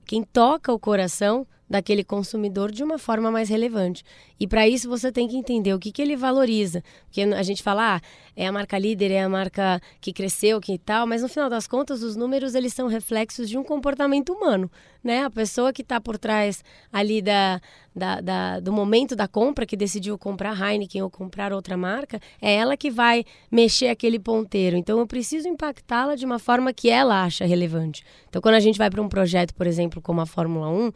quem 0.06 0.22
toca 0.22 0.72
o 0.72 0.78
coração 0.78 1.46
daquele 1.72 2.04
consumidor 2.04 2.70
de 2.70 2.84
uma 2.84 2.98
forma 2.98 3.30
mais 3.30 3.48
relevante. 3.48 4.04
E 4.38 4.46
para 4.46 4.68
isso 4.68 4.88
você 4.88 5.10
tem 5.10 5.26
que 5.26 5.36
entender 5.36 5.72
o 5.72 5.78
que, 5.78 5.90
que 5.90 6.02
ele 6.02 6.14
valoriza. 6.14 6.84
Porque 7.06 7.22
a 7.22 7.42
gente 7.42 7.62
fala, 7.62 7.96
ah, 7.96 8.00
é 8.36 8.46
a 8.46 8.52
marca 8.52 8.78
líder, 8.78 9.10
é 9.10 9.22
a 9.22 9.28
marca 9.28 9.80
que 9.98 10.12
cresceu, 10.12 10.60
que 10.60 10.76
tal, 10.78 11.06
mas 11.06 11.22
no 11.22 11.28
final 11.28 11.48
das 11.48 11.66
contas 11.66 12.02
os 12.02 12.14
números 12.14 12.54
eles 12.54 12.74
são 12.74 12.88
reflexos 12.88 13.48
de 13.48 13.56
um 13.56 13.64
comportamento 13.64 14.34
humano, 14.34 14.70
né? 15.02 15.24
A 15.24 15.30
pessoa 15.30 15.72
que 15.72 15.82
está 15.82 16.00
por 16.00 16.18
trás 16.18 16.64
ali 16.92 17.20
da, 17.20 17.60
da, 17.94 18.20
da, 18.20 18.60
do 18.60 18.72
momento 18.72 19.16
da 19.16 19.26
compra, 19.26 19.66
que 19.66 19.76
decidiu 19.76 20.16
comprar 20.16 20.58
Heineken 20.58 21.02
ou 21.02 21.10
comprar 21.10 21.52
outra 21.52 21.76
marca, 21.76 22.20
é 22.40 22.54
ela 22.54 22.76
que 22.76 22.90
vai 22.90 23.24
mexer 23.50 23.88
aquele 23.88 24.18
ponteiro. 24.18 24.76
Então 24.76 24.98
eu 24.98 25.06
preciso 25.06 25.48
impactá-la 25.48 26.14
de 26.14 26.24
uma 26.24 26.38
forma 26.38 26.72
que 26.72 26.88
ela 26.88 27.24
acha 27.24 27.44
relevante. 27.44 28.04
Então 28.28 28.40
quando 28.40 28.54
a 28.54 28.60
gente 28.60 28.78
vai 28.78 28.90
para 28.90 29.02
um 29.02 29.08
projeto, 29.08 29.54
por 29.54 29.66
exemplo, 29.66 30.00
como 30.00 30.20
a 30.20 30.26
Fórmula 30.26 30.68
1, 30.68 30.92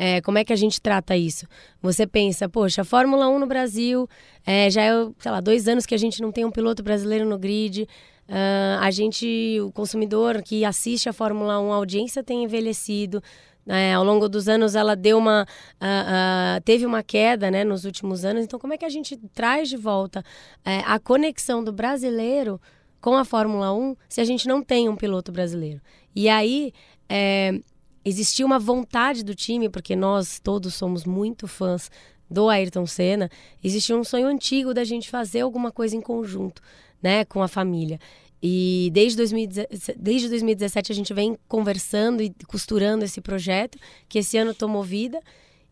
é, 0.00 0.20
como 0.20 0.38
é 0.38 0.44
que 0.44 0.52
a 0.52 0.56
gente 0.56 0.80
trata 0.80 1.16
isso? 1.16 1.44
Você 1.82 2.06
pensa, 2.06 2.48
poxa, 2.48 2.82
a 2.82 2.84
Fórmula 2.84 3.28
1 3.28 3.38
no 3.40 3.46
Brasil, 3.46 4.08
é, 4.46 4.70
já 4.70 4.82
é, 4.82 4.92
sei 5.18 5.32
lá, 5.32 5.40
dois 5.40 5.66
anos 5.66 5.84
que 5.84 5.94
a 5.94 5.98
gente 5.98 6.22
não 6.22 6.30
tem 6.30 6.44
um 6.44 6.52
piloto 6.52 6.84
brasileiro 6.84 7.28
no 7.28 7.36
grid. 7.36 7.88
Uh, 8.28 8.78
a 8.80 8.90
gente, 8.90 9.58
o 9.62 9.72
consumidor 9.72 10.42
que 10.42 10.64
assiste 10.64 11.08
a 11.08 11.12
Fórmula 11.12 11.58
1, 11.58 11.72
a 11.72 11.76
audiência 11.76 12.22
tem 12.22 12.44
envelhecido. 12.44 13.22
É, 13.70 13.92
ao 13.92 14.02
longo 14.02 14.30
dos 14.30 14.48
anos 14.48 14.74
ela 14.74 14.96
deu 14.96 15.18
uma 15.18 15.42
uh, 15.42 16.56
uh, 16.56 16.60
teve 16.64 16.86
uma 16.86 17.02
queda 17.02 17.50
né, 17.50 17.64
nos 17.64 17.84
últimos 17.84 18.24
anos. 18.24 18.44
Então 18.44 18.58
como 18.58 18.72
é 18.72 18.78
que 18.78 18.84
a 18.84 18.88
gente 18.88 19.14
traz 19.34 19.68
de 19.68 19.76
volta 19.76 20.24
é, 20.64 20.78
a 20.86 20.98
conexão 20.98 21.62
do 21.62 21.70
brasileiro 21.70 22.58
com 22.98 23.14
a 23.14 23.26
Fórmula 23.26 23.70
1 23.74 23.94
se 24.08 24.22
a 24.22 24.24
gente 24.24 24.48
não 24.48 24.62
tem 24.62 24.88
um 24.88 24.96
piloto 24.96 25.30
brasileiro? 25.30 25.82
E 26.16 26.30
aí 26.30 26.72
é, 27.10 27.60
existia 28.04 28.46
uma 28.46 28.58
vontade 28.58 29.22
do 29.22 29.34
time, 29.34 29.68
porque 29.68 29.94
nós 29.94 30.40
todos 30.40 30.74
somos 30.74 31.04
muito 31.04 31.46
fãs 31.46 31.90
do 32.30 32.48
Ayrton 32.48 32.86
Senna, 32.86 33.30
existia 33.62 33.96
um 33.96 34.04
sonho 34.04 34.26
antigo 34.26 34.74
da 34.74 34.84
gente 34.84 35.08
fazer 35.08 35.40
alguma 35.40 35.72
coisa 35.72 35.96
em 35.96 36.00
conjunto, 36.00 36.60
né, 37.02 37.24
com 37.24 37.42
a 37.42 37.48
família. 37.48 37.98
E 38.42 38.90
desde, 38.92 39.16
2017, 39.16 39.98
desde 39.98 40.28
2017 40.28 40.92
a 40.92 40.94
gente 40.94 41.12
vem 41.12 41.36
conversando 41.48 42.22
e 42.22 42.32
costurando 42.46 43.04
esse 43.04 43.20
projeto, 43.20 43.78
que 44.08 44.18
esse 44.18 44.36
ano 44.36 44.54
tomou 44.54 44.82
vida. 44.82 45.20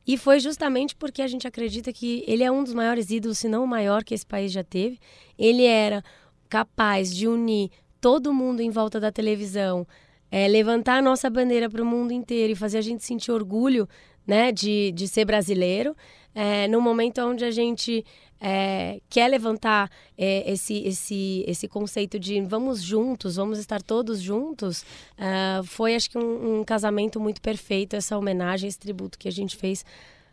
E 0.06 0.16
foi 0.16 0.38
justamente 0.38 0.94
porque 0.94 1.22
a 1.22 1.26
gente 1.26 1.46
acredita 1.46 1.92
que 1.92 2.24
ele 2.26 2.44
é 2.44 2.50
um 2.50 2.62
dos 2.62 2.74
maiores 2.74 3.10
ídolos, 3.10 3.38
se 3.38 3.48
não 3.48 3.64
o 3.64 3.68
maior 3.68 4.04
que 4.04 4.14
esse 4.14 4.26
país 4.26 4.52
já 4.52 4.62
teve. 4.62 4.98
Ele 5.38 5.64
era 5.64 6.02
capaz 6.48 7.14
de 7.14 7.26
unir 7.26 7.70
todo 8.00 8.32
mundo 8.32 8.60
em 8.60 8.70
volta 8.70 9.00
da 9.00 9.10
televisão, 9.10 9.86
é, 10.30 10.46
levantar 10.46 10.98
a 10.98 11.02
nossa 11.02 11.28
bandeira 11.28 11.68
para 11.68 11.82
o 11.82 11.86
mundo 11.86 12.12
inteiro 12.12 12.52
e 12.52 12.56
fazer 12.56 12.78
a 12.78 12.82
gente 12.82 13.04
sentir 13.04 13.32
orgulho 13.32 13.88
né, 14.26 14.52
de, 14.52 14.92
de 14.92 15.08
ser 15.08 15.24
brasileiro, 15.24 15.96
é, 16.34 16.68
no 16.68 16.80
momento 16.80 17.20
onde 17.22 17.44
a 17.44 17.50
gente 17.50 18.04
é, 18.40 19.00
quer 19.08 19.28
levantar 19.28 19.90
é, 20.16 20.50
esse, 20.50 20.82
esse, 20.86 21.44
esse 21.46 21.68
conceito 21.68 22.18
de 22.18 22.40
vamos 22.42 22.82
juntos, 22.82 23.36
vamos 23.36 23.58
estar 23.58 23.82
todos 23.82 24.20
juntos, 24.20 24.82
uh, 25.18 25.64
foi 25.64 25.94
acho 25.94 26.10
que 26.10 26.18
um, 26.18 26.60
um, 26.60 26.64
casamento 26.64 27.18
muito 27.18 27.40
perfeito, 27.40 27.96
essa 27.96 28.16
homenagem, 28.16 28.68
esse 28.68 28.78
tributo 28.78 29.18
que 29.18 29.28
a 29.28 29.32
gente 29.32 29.56
fez 29.56 29.84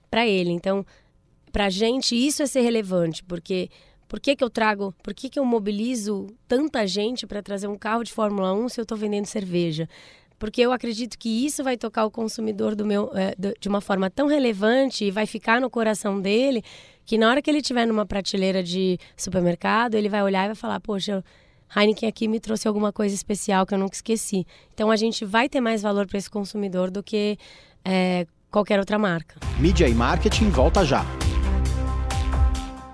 para 0.10 0.28
ele. 0.28 0.52
Então, 0.52 0.86
para 1.52 1.66
a 1.66 1.70
gente, 1.70 2.16
isso 2.16 2.44
é 2.44 2.46
ser 2.46 2.62
relevante, 2.62 3.24
porque 3.24 3.70
por 4.08 4.20
que, 4.20 4.36
que 4.36 4.44
eu 4.44 4.50
trago, 4.50 4.94
por 5.02 5.14
que, 5.14 5.30
que 5.30 5.40
eu 5.40 5.46
mobilizo 5.46 6.28
tanta 6.48 6.86
gente 6.86 7.26
para 7.26 7.42
trazer 7.42 7.68
um 7.68 7.78
carro 7.78 8.04
de 8.04 8.12
Fórmula 8.12 8.54
1 8.54 8.70
se 8.70 8.80
eu 8.80 8.84
estou 8.84 8.98
vendendo 8.98 9.26
cerveja? 9.26 9.90
Porque 10.44 10.60
eu 10.60 10.74
acredito 10.74 11.18
que 11.18 11.46
isso 11.46 11.64
vai 11.64 11.78
tocar 11.78 12.04
o 12.04 12.12
consumidor 12.12 12.76
do 12.76 12.86
meu, 12.86 13.10
é, 13.16 13.34
de 13.58 13.70
uma 13.70 13.80
forma 13.80 14.10
tão 14.10 14.28
relevante 14.28 15.06
e 15.06 15.10
vai 15.10 15.26
ficar 15.26 15.62
no 15.62 15.70
coração 15.70 16.20
dele 16.20 16.62
que 17.06 17.18
na 17.18 17.30
hora 17.30 17.42
que 17.42 17.50
ele 17.50 17.60
estiver 17.60 17.86
numa 17.86 18.06
prateleira 18.06 18.62
de 18.62 19.00
supermercado, 19.16 19.96
ele 19.96 20.10
vai 20.10 20.22
olhar 20.22 20.44
e 20.44 20.48
vai 20.48 20.56
falar: 20.56 20.82
Poxa, 20.82 21.24
Heineken 21.74 22.10
aqui 22.10 22.28
me 22.28 22.42
trouxe 22.42 22.68
alguma 22.68 22.92
coisa 22.92 23.16
especial 23.16 23.66
que 23.66 23.74
eu 23.74 23.78
nunca 23.78 23.96
esqueci. 23.96 24.46
Então 24.74 24.92
a 24.92 24.98
gente 24.98 25.24
vai 25.24 25.48
ter 25.48 25.62
mais 25.62 25.82
valor 25.82 26.08
para 26.08 26.18
esse 26.18 26.30
consumidor 26.30 26.92
do 26.92 27.02
que 27.02 27.38
é, 27.86 28.28
qualquer 28.52 28.80
outra 28.80 29.00
marca. 29.00 29.40
Mídia 29.58 29.88
e 29.88 29.94
marketing 29.94 30.50
volta 30.50 30.84
já 30.84 31.06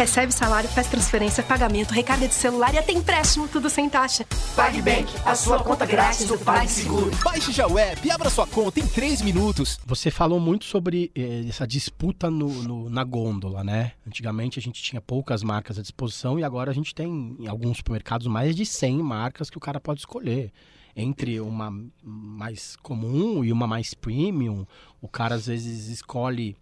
Recebe 0.00 0.32
salário, 0.32 0.66
faz 0.70 0.86
transferência, 0.86 1.42
pagamento, 1.42 1.92
recarga 1.92 2.26
de 2.26 2.32
celular 2.32 2.72
e 2.72 2.78
até 2.78 2.90
empréstimo, 2.90 3.46
tudo 3.46 3.68
sem 3.68 3.86
taxa. 3.86 4.24
PagBank, 4.56 5.12
a 5.26 5.34
sua 5.34 5.62
conta 5.62 5.84
grátis 5.84 6.26
do 6.26 6.38
PagSeguro. 6.38 7.10
Baixe 7.22 7.52
já 7.52 7.66
o 7.66 7.78
app 7.78 8.08
e 8.08 8.10
abra 8.10 8.30
sua 8.30 8.46
conta 8.46 8.80
em 8.80 8.86
3 8.86 9.20
minutos. 9.20 9.78
Você 9.84 10.10
falou 10.10 10.40
muito 10.40 10.64
sobre 10.64 11.12
eh, 11.14 11.44
essa 11.46 11.66
disputa 11.66 12.30
no, 12.30 12.48
no, 12.62 12.88
na 12.88 13.04
gôndola, 13.04 13.62
né? 13.62 13.92
Antigamente 14.06 14.58
a 14.58 14.62
gente 14.62 14.82
tinha 14.82 15.02
poucas 15.02 15.42
marcas 15.42 15.78
à 15.78 15.82
disposição 15.82 16.38
e 16.38 16.44
agora 16.44 16.70
a 16.70 16.74
gente 16.74 16.94
tem 16.94 17.36
em 17.38 17.46
alguns 17.46 17.76
supermercados 17.76 18.26
mais 18.26 18.56
de 18.56 18.64
100 18.64 19.02
marcas 19.02 19.50
que 19.50 19.58
o 19.58 19.60
cara 19.60 19.78
pode 19.78 20.00
escolher 20.00 20.50
entre 20.96 21.38
uma 21.42 21.70
mais 22.02 22.74
comum 22.76 23.44
e 23.44 23.52
uma 23.52 23.66
mais 23.66 23.92
premium, 23.92 24.66
o 24.98 25.06
cara 25.06 25.34
às 25.34 25.46
vezes 25.46 25.88
escolhe 25.88 26.56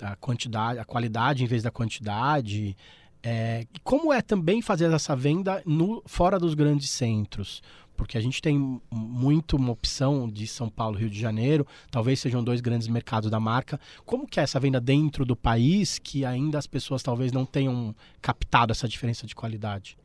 a 0.00 0.16
quantidade, 0.16 0.78
a 0.78 0.84
qualidade 0.84 1.44
em 1.44 1.46
vez 1.46 1.62
da 1.62 1.70
quantidade. 1.70 2.76
É, 3.22 3.66
como 3.82 4.12
é 4.12 4.22
também 4.22 4.62
fazer 4.62 4.92
essa 4.92 5.16
venda 5.16 5.62
no, 5.66 6.02
fora 6.06 6.38
dos 6.38 6.54
grandes 6.54 6.90
centros? 6.90 7.62
Porque 7.96 8.18
a 8.18 8.20
gente 8.20 8.42
tem 8.42 8.80
muito 8.92 9.56
uma 9.56 9.72
opção 9.72 10.28
de 10.28 10.46
São 10.46 10.68
Paulo, 10.68 10.98
Rio 10.98 11.08
de 11.08 11.18
Janeiro, 11.18 11.66
talvez 11.90 12.20
sejam 12.20 12.44
dois 12.44 12.60
grandes 12.60 12.88
mercados 12.88 13.30
da 13.30 13.40
marca. 13.40 13.80
Como 14.04 14.26
que 14.26 14.38
é 14.38 14.42
essa 14.42 14.60
venda 14.60 14.80
dentro 14.80 15.24
do 15.24 15.34
país 15.34 15.98
que 15.98 16.24
ainda 16.24 16.58
as 16.58 16.66
pessoas 16.66 17.02
talvez 17.02 17.32
não 17.32 17.46
tenham 17.46 17.94
captado 18.20 18.70
essa 18.70 18.86
diferença 18.86 19.26
de 19.26 19.34
qualidade? 19.34 19.96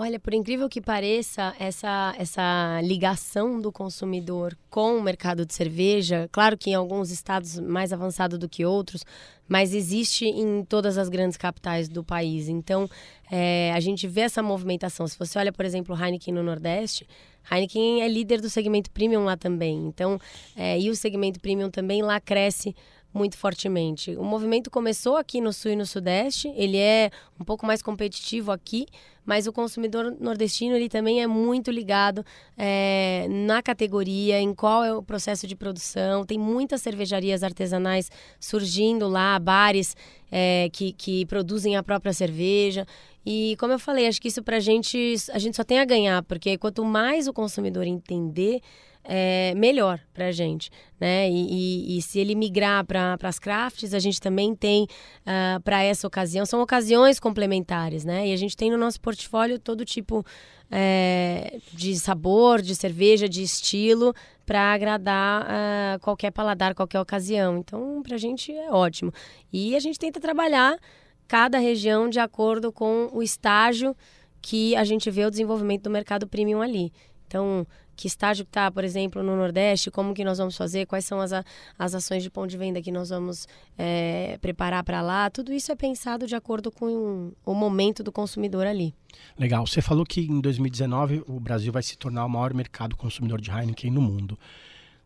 Olha, 0.00 0.20
por 0.20 0.32
incrível 0.32 0.68
que 0.68 0.80
pareça, 0.80 1.52
essa, 1.58 2.14
essa 2.16 2.80
ligação 2.84 3.60
do 3.60 3.72
consumidor 3.72 4.56
com 4.70 4.96
o 4.96 5.02
mercado 5.02 5.44
de 5.44 5.52
cerveja, 5.52 6.28
claro 6.30 6.56
que 6.56 6.70
em 6.70 6.74
alguns 6.74 7.10
estados 7.10 7.58
mais 7.58 7.92
avançado 7.92 8.38
do 8.38 8.48
que 8.48 8.64
outros, 8.64 9.04
mas 9.48 9.74
existe 9.74 10.24
em 10.24 10.64
todas 10.64 10.96
as 10.98 11.08
grandes 11.08 11.36
capitais 11.36 11.88
do 11.88 12.04
país. 12.04 12.48
Então, 12.48 12.88
é, 13.28 13.72
a 13.74 13.80
gente 13.80 14.06
vê 14.06 14.20
essa 14.20 14.40
movimentação. 14.40 15.04
Se 15.08 15.18
você 15.18 15.36
olha, 15.36 15.52
por 15.52 15.64
exemplo, 15.64 16.00
Heineken 16.00 16.32
no 16.32 16.44
Nordeste, 16.44 17.04
Heineken 17.50 18.02
é 18.02 18.06
líder 18.06 18.40
do 18.40 18.48
segmento 18.48 18.92
premium 18.92 19.24
lá 19.24 19.36
também. 19.36 19.84
Então, 19.84 20.16
é, 20.54 20.78
e 20.78 20.90
o 20.90 20.94
segmento 20.94 21.40
premium 21.40 21.70
também 21.70 22.02
lá 22.02 22.20
cresce 22.20 22.72
muito 23.12 23.36
fortemente. 23.36 24.14
O 24.16 24.24
movimento 24.24 24.70
começou 24.70 25.16
aqui 25.16 25.40
no 25.40 25.52
Sul 25.52 25.72
e 25.72 25.76
no 25.76 25.86
Sudeste, 25.86 26.52
ele 26.56 26.76
é 26.76 27.10
um 27.40 27.44
pouco 27.44 27.66
mais 27.66 27.82
competitivo 27.82 28.52
aqui, 28.52 28.86
mas 29.24 29.46
o 29.46 29.52
consumidor 29.52 30.16
nordestino 30.18 30.74
ele 30.74 30.88
também 30.88 31.22
é 31.22 31.26
muito 31.26 31.70
ligado 31.70 32.24
é, 32.56 33.26
na 33.28 33.62
categoria, 33.62 34.40
em 34.40 34.54
qual 34.54 34.84
é 34.84 34.94
o 34.94 35.02
processo 35.02 35.46
de 35.46 35.54
produção. 35.54 36.24
Tem 36.24 36.38
muitas 36.38 36.80
cervejarias 36.80 37.42
artesanais 37.42 38.10
surgindo 38.40 39.06
lá, 39.06 39.38
bares 39.38 39.94
é, 40.30 40.70
que, 40.72 40.92
que 40.92 41.26
produzem 41.26 41.76
a 41.76 41.82
própria 41.82 42.12
cerveja. 42.12 42.86
E 43.24 43.54
como 43.58 43.74
eu 43.74 43.78
falei, 43.78 44.06
acho 44.06 44.20
que 44.20 44.28
isso 44.28 44.42
pra 44.42 44.60
gente, 44.60 45.14
a 45.32 45.38
gente 45.38 45.56
só 45.56 45.64
tem 45.64 45.78
a 45.78 45.84
ganhar, 45.84 46.22
porque 46.22 46.56
quanto 46.56 46.82
mais 46.82 47.28
o 47.28 47.32
consumidor 47.32 47.86
entender 47.86 48.62
é, 49.10 49.54
melhor 49.56 49.98
para 50.12 50.26
a 50.26 50.32
gente, 50.32 50.70
né? 51.00 51.30
E, 51.30 51.94
e, 51.94 51.96
e, 51.96 52.02
se 52.02 52.18
ele 52.18 52.34
migrar 52.34 52.84
para 52.84 53.16
as 53.22 53.38
crafts, 53.38 53.94
a 53.94 53.98
gente 53.98 54.20
também 54.20 54.54
tem 54.54 54.82
uh, 54.82 54.86
ah, 55.26 55.60
para 55.64 55.82
essa 55.82 56.06
ocasião, 56.06 56.44
são 56.44 56.60
ocasiões 56.60 57.18
complementares, 57.18 58.04
né? 58.04 58.28
E 58.28 58.34
a 58.34 58.36
gente 58.36 58.54
tem 58.54 58.70
no 58.70 58.76
nosso 58.76 59.00
portfólio 59.00 59.58
todo 59.58 59.82
tipo 59.82 60.22
é, 60.70 61.58
de 61.72 61.98
sabor, 61.98 62.60
de 62.60 62.74
cerveja, 62.74 63.26
de 63.26 63.42
estilo, 63.42 64.14
para 64.44 64.74
agradar 64.74 65.42
uh, 65.42 66.00
qualquer 66.00 66.30
paladar, 66.30 66.74
qualquer 66.74 67.00
ocasião. 67.00 67.56
Então, 67.56 68.02
para 68.02 68.16
a 68.16 68.18
gente 68.18 68.52
é 68.52 68.70
ótimo. 68.70 69.10
E 69.50 69.74
a 69.74 69.80
gente 69.80 69.98
tenta 69.98 70.20
trabalhar 70.20 70.78
cada 71.26 71.58
região 71.58 72.10
de 72.10 72.20
acordo 72.20 72.70
com 72.70 73.08
o 73.14 73.22
estágio 73.22 73.96
que 74.42 74.76
a 74.76 74.84
gente 74.84 75.10
vê 75.10 75.24
o 75.24 75.30
desenvolvimento 75.30 75.84
do 75.84 75.90
mercado 75.90 76.26
premium 76.26 76.60
ali. 76.60 76.92
Então, 77.26 77.66
que 77.98 78.06
estágio 78.06 78.44
está, 78.44 78.70
por 78.70 78.84
exemplo, 78.84 79.24
no 79.24 79.36
Nordeste, 79.36 79.90
como 79.90 80.14
que 80.14 80.22
nós 80.22 80.38
vamos 80.38 80.56
fazer, 80.56 80.86
quais 80.86 81.04
são 81.04 81.20
as, 81.20 81.32
as 81.76 81.94
ações 81.96 82.22
de 82.22 82.30
ponto 82.30 82.48
de 82.48 82.56
venda 82.56 82.80
que 82.80 82.92
nós 82.92 83.08
vamos 83.08 83.48
é, 83.76 84.38
preparar 84.40 84.84
para 84.84 85.02
lá. 85.02 85.28
Tudo 85.28 85.52
isso 85.52 85.72
é 85.72 85.74
pensado 85.74 86.24
de 86.24 86.36
acordo 86.36 86.70
com 86.70 87.32
o 87.44 87.54
momento 87.54 88.04
do 88.04 88.12
consumidor 88.12 88.68
ali. 88.68 88.94
Legal. 89.36 89.66
Você 89.66 89.82
falou 89.82 90.06
que 90.06 90.20
em 90.20 90.40
2019 90.40 91.24
o 91.26 91.40
Brasil 91.40 91.72
vai 91.72 91.82
se 91.82 91.98
tornar 91.98 92.24
o 92.24 92.28
maior 92.28 92.54
mercado 92.54 92.96
consumidor 92.96 93.40
de 93.40 93.50
Heineken 93.50 93.90
no 93.90 94.00
mundo. 94.00 94.38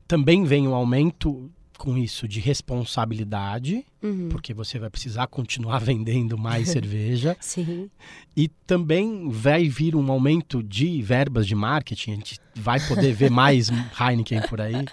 Também 0.07 0.45
vem 0.45 0.69
um 0.69 0.75
aumento 0.75 1.51
com 1.83 1.99
isso 1.99 2.29
de 2.29 2.39
responsabilidade, 2.39 3.85
uhum. 4.01 4.29
porque 4.31 4.55
você 4.55 4.79
vai 4.79 4.89
precisar 4.89 5.27
continuar 5.27 5.81
vendendo 5.83 6.39
mais 6.39 6.69
cerveja. 6.71 7.37
Sim. 7.41 7.91
E 8.37 8.47
também 8.65 9.29
vai 9.29 9.69
vir 9.69 9.97
um 9.97 10.13
aumento 10.13 10.63
de 10.63 11.03
verbas 11.03 11.45
de 11.45 11.57
marketing, 11.57 12.13
a 12.13 12.15
gente 12.15 12.39
vai 12.55 12.79
poder 12.87 13.13
ver 13.13 13.33
mais 13.33 13.69
Heineken 14.01 14.43
por 14.43 14.61
aí. 14.61 14.85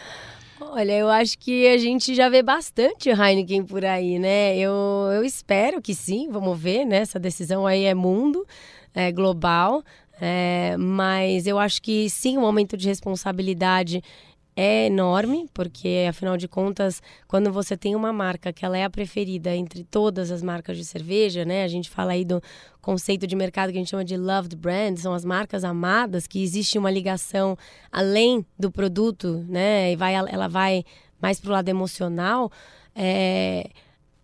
Olha, 0.59 0.93
eu 0.93 1.09
acho 1.09 1.37
que 1.37 1.67
a 1.67 1.77
gente 1.77 2.15
já 2.15 2.27
vê 2.27 2.41
bastante 2.41 3.09
Heineken 3.09 3.63
por 3.65 3.85
aí, 3.85 4.17
né? 4.17 4.57
Eu, 4.57 4.73
eu 5.13 5.23
espero 5.23 5.79
que 5.79 5.93
sim, 5.93 6.27
vamos 6.31 6.59
ver, 6.59 6.85
né? 6.85 6.97
Essa 6.97 7.19
decisão 7.19 7.67
aí 7.67 7.83
é 7.83 7.93
mundo, 7.93 8.43
é 8.95 9.11
global, 9.11 9.83
é, 10.19 10.75
mas 10.77 11.45
eu 11.45 11.59
acho 11.59 11.81
que 11.83 12.09
sim, 12.09 12.35
um 12.37 12.45
aumento 12.45 12.75
de 12.75 12.87
responsabilidade 12.87 14.03
é 14.61 14.87
enorme, 14.87 15.49
porque 15.53 16.05
afinal 16.09 16.35
de 16.35 16.45
contas, 16.45 17.01
quando 17.29 17.49
você 17.49 17.77
tem 17.77 17.95
uma 17.95 18.11
marca 18.11 18.51
que 18.51 18.65
ela 18.65 18.77
é 18.77 18.83
a 18.83 18.89
preferida 18.89 19.55
entre 19.55 19.85
todas 19.85 20.31
as 20.31 20.43
marcas 20.43 20.75
de 20.75 20.83
cerveja, 20.83 21.45
né? 21.45 21.63
A 21.63 21.67
gente 21.69 21.89
fala 21.89 22.11
aí 22.11 22.25
do 22.25 22.43
conceito 22.81 23.25
de 23.25 23.37
mercado 23.37 23.71
que 23.71 23.77
a 23.77 23.79
gente 23.79 23.89
chama 23.89 24.03
de 24.03 24.17
loved 24.17 24.57
brand, 24.57 24.97
são 24.97 25.13
as 25.13 25.23
marcas 25.23 25.63
amadas, 25.63 26.27
que 26.27 26.43
existe 26.43 26.77
uma 26.77 26.91
ligação 26.91 27.57
além 27.89 28.45
do 28.57 28.69
produto, 28.69 29.45
né? 29.47 29.93
E 29.93 29.95
vai, 29.95 30.13
ela 30.13 30.49
vai 30.49 30.83
mais 31.21 31.39
pro 31.39 31.53
lado 31.53 31.69
emocional. 31.69 32.51
É, 32.93 33.69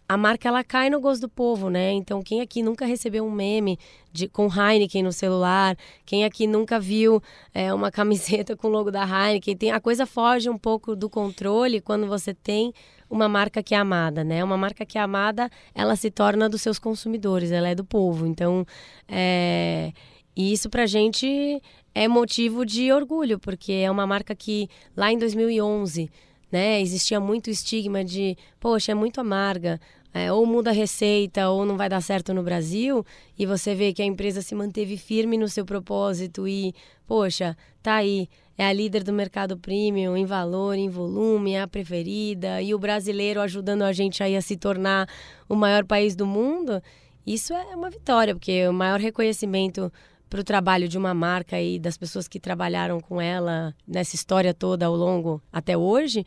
a 0.08 0.18
marca 0.18 0.48
ela 0.48 0.64
cai 0.64 0.90
no 0.90 1.00
gosto 1.00 1.22
do 1.22 1.30
povo, 1.30 1.70
né? 1.70 1.92
Então, 1.92 2.22
quem 2.22 2.42
aqui 2.42 2.62
nunca 2.62 2.86
recebeu 2.86 3.26
um 3.26 3.32
meme 3.32 3.80
de, 4.12 4.28
com 4.28 4.48
Heineken 4.48 5.02
no 5.02 5.12
celular? 5.12 5.76
Quem 6.06 6.24
aqui 6.24 6.46
nunca 6.46 6.80
viu 6.80 7.22
é, 7.54 7.74
uma 7.74 7.92
camiseta 7.92 8.56
com 8.56 8.68
o 8.68 8.72
logo 8.72 8.92
da 8.92 9.04
Heineken? 9.04 9.58
Tem, 9.58 9.72
a 9.72 9.80
coisa 9.80 10.06
foge 10.06 10.50
um 10.50 10.58
pouco 10.58 10.96
do 10.96 11.10
controle 11.10 11.82
quando 11.82 12.08
você 12.08 12.34
tem 12.34 12.72
uma 13.10 13.28
marca 13.28 13.64
que 13.64 13.74
é 13.74 13.78
amada, 13.78 14.24
né? 14.24 14.44
Uma 14.44 14.58
marca 14.58 14.86
que 14.86 14.98
é 14.98 15.02
amada, 15.02 15.50
ela 15.74 15.96
se 15.96 16.12
torna 16.12 16.48
dos 16.48 16.62
seus 16.62 16.78
consumidores, 16.78 17.52
ela 17.52 17.68
é 17.70 17.76
do 17.76 17.86
povo. 17.86 18.26
Então, 18.28 18.66
é... 19.08 19.92
E 20.36 20.52
isso 20.52 20.70
pra 20.70 20.86
gente 20.86 21.62
é 21.94 22.08
motivo 22.10 22.66
de 22.66 22.92
orgulho, 22.92 23.40
porque 23.40 23.72
é 23.72 23.90
uma 23.90 24.06
marca 24.06 24.36
que 24.36 24.68
lá 24.96 25.10
em 25.12 25.18
2011 25.18 26.12
né? 26.52 26.82
Existia 26.82 27.20
muito 27.20 27.50
estigma 27.50 28.04
de, 28.04 28.38
poxa, 28.60 28.92
é 28.92 28.96
muito 28.96 29.20
amarga. 29.22 29.80
é, 30.16 30.32
ou 30.32 30.46
muda 30.46 30.70
a 30.70 30.74
receita 30.74 31.50
ou 31.50 31.66
não 31.66 31.76
vai 31.76 31.90
dar 31.90 32.00
certo 32.00 32.34
no 32.34 32.42
Brasil, 32.42 33.06
e 33.38 33.46
você 33.46 33.76
vê 33.76 33.92
que 33.92 34.02
a 34.02 34.06
empresa 34.06 34.42
se 34.42 34.56
manteve 34.56 34.96
firme 34.96 35.38
no 35.38 35.50
seu 35.50 35.66
propósito 35.66 36.48
e, 36.48 36.74
poxa, 37.06 37.58
tá 37.84 37.96
aí, 37.96 38.30
é 38.58 38.66
a 38.66 38.72
líder 38.72 39.04
do 39.04 39.12
mercado 39.12 39.58
premium 39.58 40.16
em 40.16 40.24
valor, 40.26 40.76
em 40.76 40.88
volume, 40.88 41.56
é 41.56 41.62
a 41.64 41.68
preferida, 41.68 42.62
e 42.62 42.74
o 42.74 42.80
brasileiro 42.80 43.42
ajudando 43.42 43.82
a 43.82 43.92
gente 43.92 44.24
aí 44.24 44.38
a 44.38 44.42
se 44.42 44.56
tornar 44.56 45.10
o 45.50 45.56
maior 45.56 45.84
país 45.84 46.16
do 46.16 46.26
mundo, 46.26 46.82
isso 47.28 47.54
é 47.54 47.76
uma 47.76 47.90
vitória, 47.90 48.34
porque 48.34 48.66
o 48.70 48.74
maior 48.74 49.02
reconhecimento 49.02 49.92
para 50.30 50.42
o 50.42 50.44
trabalho 50.44 50.88
de 50.88 50.98
uma 50.98 51.14
marca 51.14 51.60
e 51.62 51.78
das 51.80 51.98
pessoas 51.98 52.28
que 52.28 52.40
trabalharam 52.40 53.00
com 53.00 53.22
ela 53.22 53.74
nessa 53.88 54.16
história 54.16 54.54
toda 54.54 54.86
ao 54.86 54.96
longo 54.96 55.42
até 55.52 55.78
hoje 55.78 56.26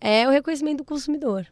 é 0.00 0.26
o 0.28 0.30
reconhecimento 0.30 0.78
do 0.78 0.84
consumidor. 0.84 1.46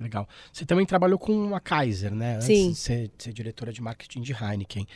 Legal. 0.00 0.28
Você 0.52 0.64
também 0.66 0.84
trabalhou 0.84 1.18
com 1.18 1.54
a 1.54 1.60
Kaiser, 1.60 2.12
né? 2.14 2.34
Antes 2.36 2.46
Sim. 2.46 2.70
de 2.70 2.74
ser, 2.76 3.10
de 3.16 3.22
ser 3.24 3.32
diretora 3.32 3.72
de 3.72 3.80
marketing 3.80 4.22
de 4.22 4.32
Heineken. 4.32 4.86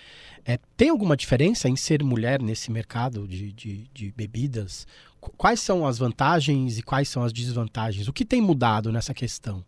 É, 0.44 0.58
tem 0.76 0.88
alguma 0.88 1.16
diferença 1.16 1.68
em 1.68 1.76
ser 1.76 2.02
mulher 2.02 2.42
nesse 2.42 2.70
mercado 2.72 3.26
de, 3.28 3.52
de, 3.52 3.88
de 3.94 4.10
bebidas? 4.10 4.86
Qu- 5.20 5.32
Quais 5.36 5.60
são 5.60 5.86
as 5.86 5.98
vantagens 5.98 6.78
e 6.78 6.82
quais 6.82 7.08
são 7.08 7.22
as 7.22 7.32
desvantagens? 7.32 8.08
O 8.08 8.12
que 8.12 8.24
tem 8.24 8.40
mudado 8.40 8.90
nessa 8.90 9.14
questão? 9.14 9.64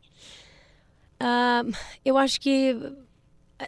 Ah, 1.19 1.63
eu 2.05 2.17
acho 2.19 2.41
que 2.41 2.75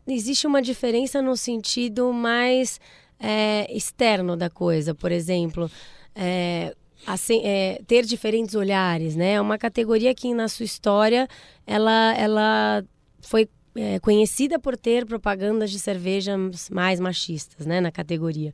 existe 0.06 0.46
uma 0.46 0.62
diferença 0.62 1.20
no 1.20 1.36
sentido 1.36 2.12
mais 2.12 2.80
é, 3.18 3.66
externo 3.74 4.36
da 4.36 4.50
coisa, 4.50 4.94
por 4.94 5.12
exemplo. 5.12 5.70
É, 6.14 6.74
assim, 7.06 7.40
é, 7.44 7.80
ter 7.86 8.04
diferentes 8.04 8.54
olhares, 8.54 9.16
né? 9.16 9.34
É 9.34 9.40
uma 9.40 9.58
categoria 9.58 10.14
que 10.14 10.34
na 10.34 10.48
sua 10.48 10.64
história 10.64 11.28
ela, 11.66 12.14
ela 12.16 12.84
foi 13.20 13.48
é, 13.74 13.98
conhecida 14.00 14.58
por 14.58 14.76
ter 14.76 15.06
propagandas 15.06 15.70
de 15.70 15.78
cervejas 15.78 16.68
mais 16.70 17.00
machistas, 17.00 17.66
né? 17.66 17.80
Na 17.80 17.90
categoria. 17.90 18.52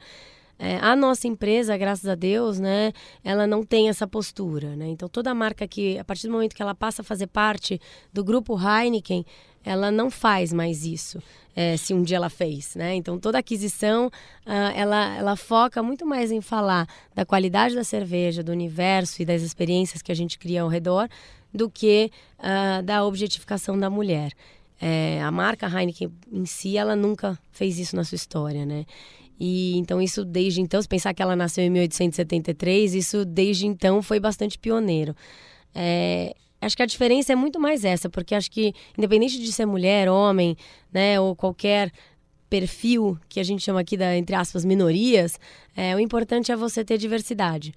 É, 0.59 0.76
a 0.78 0.97
nossa 0.97 1.28
empresa, 1.28 1.76
graças 1.76 2.09
a 2.09 2.16
Deus, 2.16 2.59
né, 2.59 2.92
ela 3.23 3.47
não 3.47 3.62
tem 3.62 3.88
essa 3.88 4.09
postura, 4.09 4.75
né? 4.75 4.88
Então 4.88 5.09
toda 5.09 5.33
marca 5.33 5.68
que, 5.68 5.97
a 5.99 6.04
partir 6.04 6.26
do 6.26 6.33
momento 6.33 6.54
que 6.54 6.61
ela 6.61 6.75
passa 6.75 7.00
a 7.00 7.04
fazer 7.04 7.28
parte 7.28 7.80
do 8.12 8.25
grupo 8.25 8.59
Heineken, 8.59 9.25
ela 9.69 9.91
não 9.91 10.11
faz 10.11 10.53
mais 10.53 10.85
isso, 10.85 11.23
é, 11.55 11.77
se 11.77 11.93
um 11.93 12.03
dia 12.03 12.17
ela 12.17 12.31
fez, 12.31 12.75
né? 12.75 12.95
Então 12.95 13.19
toda 13.19 13.39
aquisição, 13.39 14.11
ah, 14.47 14.73
ela, 14.75 15.17
ela 15.17 15.37
foca 15.37 15.83
muito 15.83 16.07
mais 16.07 16.33
em 16.33 16.41
falar 16.41 16.87
da 17.15 17.27
qualidade 17.27 17.75
da 17.75 17.85
cerveja, 17.85 18.43
do 18.43 18.51
universo 18.51 19.21
e 19.21 19.25
das 19.27 19.43
experiências 19.43 20.01
que 20.01 20.11
a 20.11 20.15
gente 20.15 20.39
cria 20.39 20.63
ao 20.63 20.69
redor, 20.69 21.09
do 21.53 21.69
que 21.69 22.11
ah, 22.39 22.81
da 22.83 23.05
objetificação 23.05 23.79
da 23.79 23.91
mulher. 23.91 24.33
É, 24.81 25.21
a 25.23 25.31
marca 25.31 25.67
Heineken 25.67 26.11
em 26.33 26.47
si, 26.47 26.79
ela 26.79 26.95
nunca 26.97 27.39
fez 27.51 27.79
isso 27.79 27.97
na 27.97 28.05
sua 28.05 28.17
história, 28.17 28.65
né? 28.65 28.87
E 29.39 29.77
então 29.77 30.01
isso 30.01 30.25
desde 30.25 30.61
então, 30.61 30.81
se 30.81 30.89
pensar 30.89 31.13
que 31.13 31.23
ela 31.23 31.37
nasceu 31.37 31.63
em 31.63 31.71
1873, 31.71 32.95
isso 32.95 33.25
desde 33.25 33.67
então 33.67 34.03
foi 34.03 34.19
bastante 34.19 34.59
pioneiro. 34.59 35.15
É, 35.75 36.35
acho 36.61 36.77
que 36.77 36.83
a 36.83 36.87
diferença 36.87 37.33
é 37.33 37.37
muito 37.37 37.61
mais 37.61 37.85
essa, 37.85 38.09
porque 38.09 38.35
acho 38.35 38.50
que 38.50 38.75
independente 38.97 39.38
de 39.38 39.53
ser 39.53 39.67
mulher, 39.67 40.09
homem, 40.09 40.57
né, 40.93 41.21
ou 41.21 41.35
qualquer 41.37 41.93
perfil 42.49 43.19
que 43.29 43.41
a 43.41 43.43
gente 43.43 43.62
chama 43.62 43.81
aqui 43.81 43.97
da 43.97 44.17
entre 44.17 44.35
aspas 44.35 44.65
minorias, 44.65 45.38
é, 45.77 45.95
o 45.95 46.00
importante 46.00 46.50
é 46.50 46.57
você 46.57 46.85
ter 46.85 46.99
diversidade, 46.99 47.75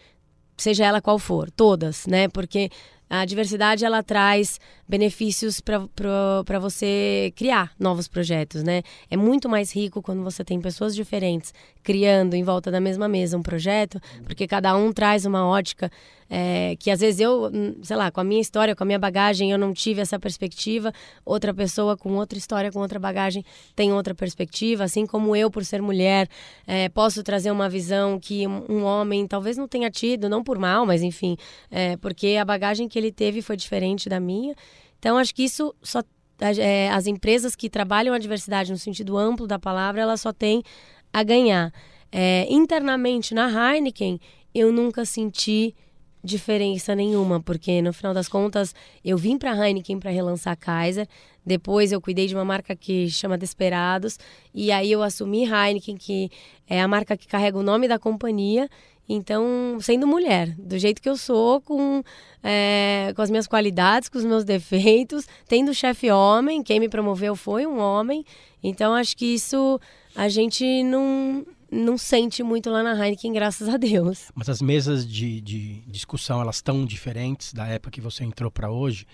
seja 0.58 0.86
ela 0.86 1.02
qual 1.02 1.20
for, 1.20 1.52
todas, 1.52 2.06
né? 2.08 2.28
Porque 2.28 2.70
a 3.10 3.26
diversidade 3.26 3.84
ela 3.84 4.02
traz 4.02 4.58
benefícios 4.88 5.60
para 5.60 6.60
você 6.60 7.34
criar 7.36 7.74
novos 7.78 8.08
projetos, 8.08 8.64
né? 8.64 8.84
É 9.10 9.18
muito 9.18 9.50
mais 9.50 9.76
rico 9.76 10.02
quando 10.02 10.24
você 10.24 10.46
tem 10.46 10.62
pessoas 10.62 10.96
diferentes 10.96 11.54
criando 11.84 12.36
em 12.36 12.44
volta 12.44 12.72
da 12.72 12.80
mesma 12.80 13.10
mesa 13.10 13.38
um 13.38 13.44
projeto, 13.44 14.00
porque 14.24 14.48
cada 14.48 14.74
um 14.78 14.94
traz 14.94 15.26
uma 15.26 15.46
ótica 15.46 15.92
é, 16.34 16.78
que 16.80 16.90
às 16.90 17.02
vezes 17.02 17.20
eu, 17.20 17.52
hum, 17.54 17.76
sei 17.84 17.98
lá, 17.98 18.10
com 18.10 18.22
a 18.22 18.24
minha 18.24 18.40
história, 18.40 18.74
com 18.74 18.84
a 18.84 18.86
minha 18.86 18.98
bagagem, 18.98 19.52
eu 19.52 19.58
não 19.58 19.74
tive 19.74 20.00
essa 20.00 20.18
perspectiva. 20.18 20.94
Outra 21.26 21.54
pessoa 21.54 21.98
com 21.98 22.16
outra 22.16 22.38
história, 22.38 22.72
com 22.72 22.80
outra 22.80 22.98
bagagem, 22.98 23.44
tem 23.76 23.92
outra 23.92 24.16
perspectiva. 24.16 24.86
Assim 24.86 25.06
como 25.06 25.36
eu, 25.36 25.52
por 25.52 25.66
ser 25.66 25.82
mulher, 25.82 26.30
é, 26.66 26.88
posso 26.88 27.22
trazer 27.22 27.52
uma 27.52 27.68
visão 27.68 28.18
que 28.18 28.48
um, 28.48 28.84
homem 28.86 29.28
talvez 29.28 29.58
não 29.58 29.68
tenha 29.68 29.92
tido, 29.92 30.30
não 30.30 30.42
por 30.42 30.58
mal, 30.58 30.86
mas 30.86 31.04
enfim, 31.04 31.36
é, 31.70 31.98
porque 31.98 32.38
a 32.40 32.46
bagagem 32.46 32.88
que 32.88 32.98
ele 32.98 33.12
teve 33.12 33.42
foi 33.42 33.58
diferente 33.58 34.08
da 34.08 34.18
minha. 34.18 34.55
Então, 35.00 35.18
acho 35.18 35.36
que 35.36 35.44
isso 35.44 35.75
só. 35.84 36.01
é, 36.40 36.90
as 36.92 37.08
empresas 37.08 37.58
que 37.58 37.70
trabalham 37.70 38.16
a 38.16 38.18
diversidade 38.18 38.72
no 38.72 38.77
sentido 38.77 39.18
amplo 39.18 39.46
da 39.46 39.60
palavra, 39.60 40.01
elas 40.01 40.22
só 40.22 40.32
têm 40.32 40.64
a 41.12 41.24
ganhar. 41.24 41.74
É, 42.10 42.48
internamente 42.50 43.34
na 43.34 43.50
Heineken, 43.50 44.18
eu 44.55 44.72
nunca 44.72 45.03
senti 45.03 45.75
diferença 46.24 46.94
nenhuma, 46.96 47.42
porque 47.42 47.81
no 47.81 47.92
final 47.92 48.14
das 48.14 48.27
contas 48.27 48.75
eu 49.03 49.18
vim 49.18 49.38
para 49.38 49.55
Heineken 49.55 50.00
para 50.00 50.12
relançar 50.12 50.53
a 50.53 50.55
Kaiser, 50.55 51.07
depois 51.46 51.92
eu 51.92 52.00
cuidei 52.00 52.27
de 52.27 52.36
uma 52.36 52.46
marca 52.46 52.75
que 52.75 53.10
chama 53.10 53.38
Desperados 53.38 54.20
e 54.53 54.72
aí 54.72 54.92
eu 54.92 55.01
assumi 55.01 55.44
Heineken, 55.46 55.98
que 55.98 56.29
é 56.70 56.81
a 56.81 56.88
marca 56.88 57.18
que 57.18 57.27
carrega 57.27 57.57
o 57.57 57.64
nome 57.64 57.88
da 57.88 57.98
companhia. 57.98 58.70
Então, 59.10 59.77
sendo 59.81 60.07
mulher, 60.07 60.55
do 60.57 60.77
jeito 60.77 61.01
que 61.01 61.10
eu 61.10 61.18
sou, 61.18 61.60
com, 61.60 62.01
é, 62.42 63.12
com 63.14 63.22
as 63.22 63.29
minhas 63.29 63.46
qualidades, 63.46 64.07
com 64.07 64.18
os 64.18 64.24
meus 64.24 64.46
defeitos, 64.46 65.27
tendo 65.48 65.74
chefe 65.74 66.10
homem, 66.10 66.64
quem 66.64 66.79
me 66.79 66.88
promoveu 66.88 67.36
foi 67.36 67.66
um 67.66 67.77
homem. 67.77 68.24
Então, 68.64 68.94
acho 68.94 69.18
que 69.18 69.25
isso 69.25 69.79
a 70.16 70.28
gente 70.30 70.84
não, 70.84 71.46
não 71.72 71.98
sente 71.98 72.44
muito 72.44 72.70
lá 72.70 72.84
na 72.84 72.94
Heineken, 72.94 73.34
graças 73.34 73.68
a 73.70 73.78
Deus. 73.78 74.32
Mas 74.36 74.50
as 74.50 74.62
mesas 74.62 75.08
de, 75.08 75.40
de 75.42 75.82
discussão, 75.88 76.42
elas 76.42 76.58
estão 76.58 76.86
diferentes 76.86 77.54
da 77.54 77.68
época 77.68 77.92
que 77.92 78.02
você 78.02 78.24
entrou 78.24 78.52
para 78.52 78.70
hoje? 78.72 79.06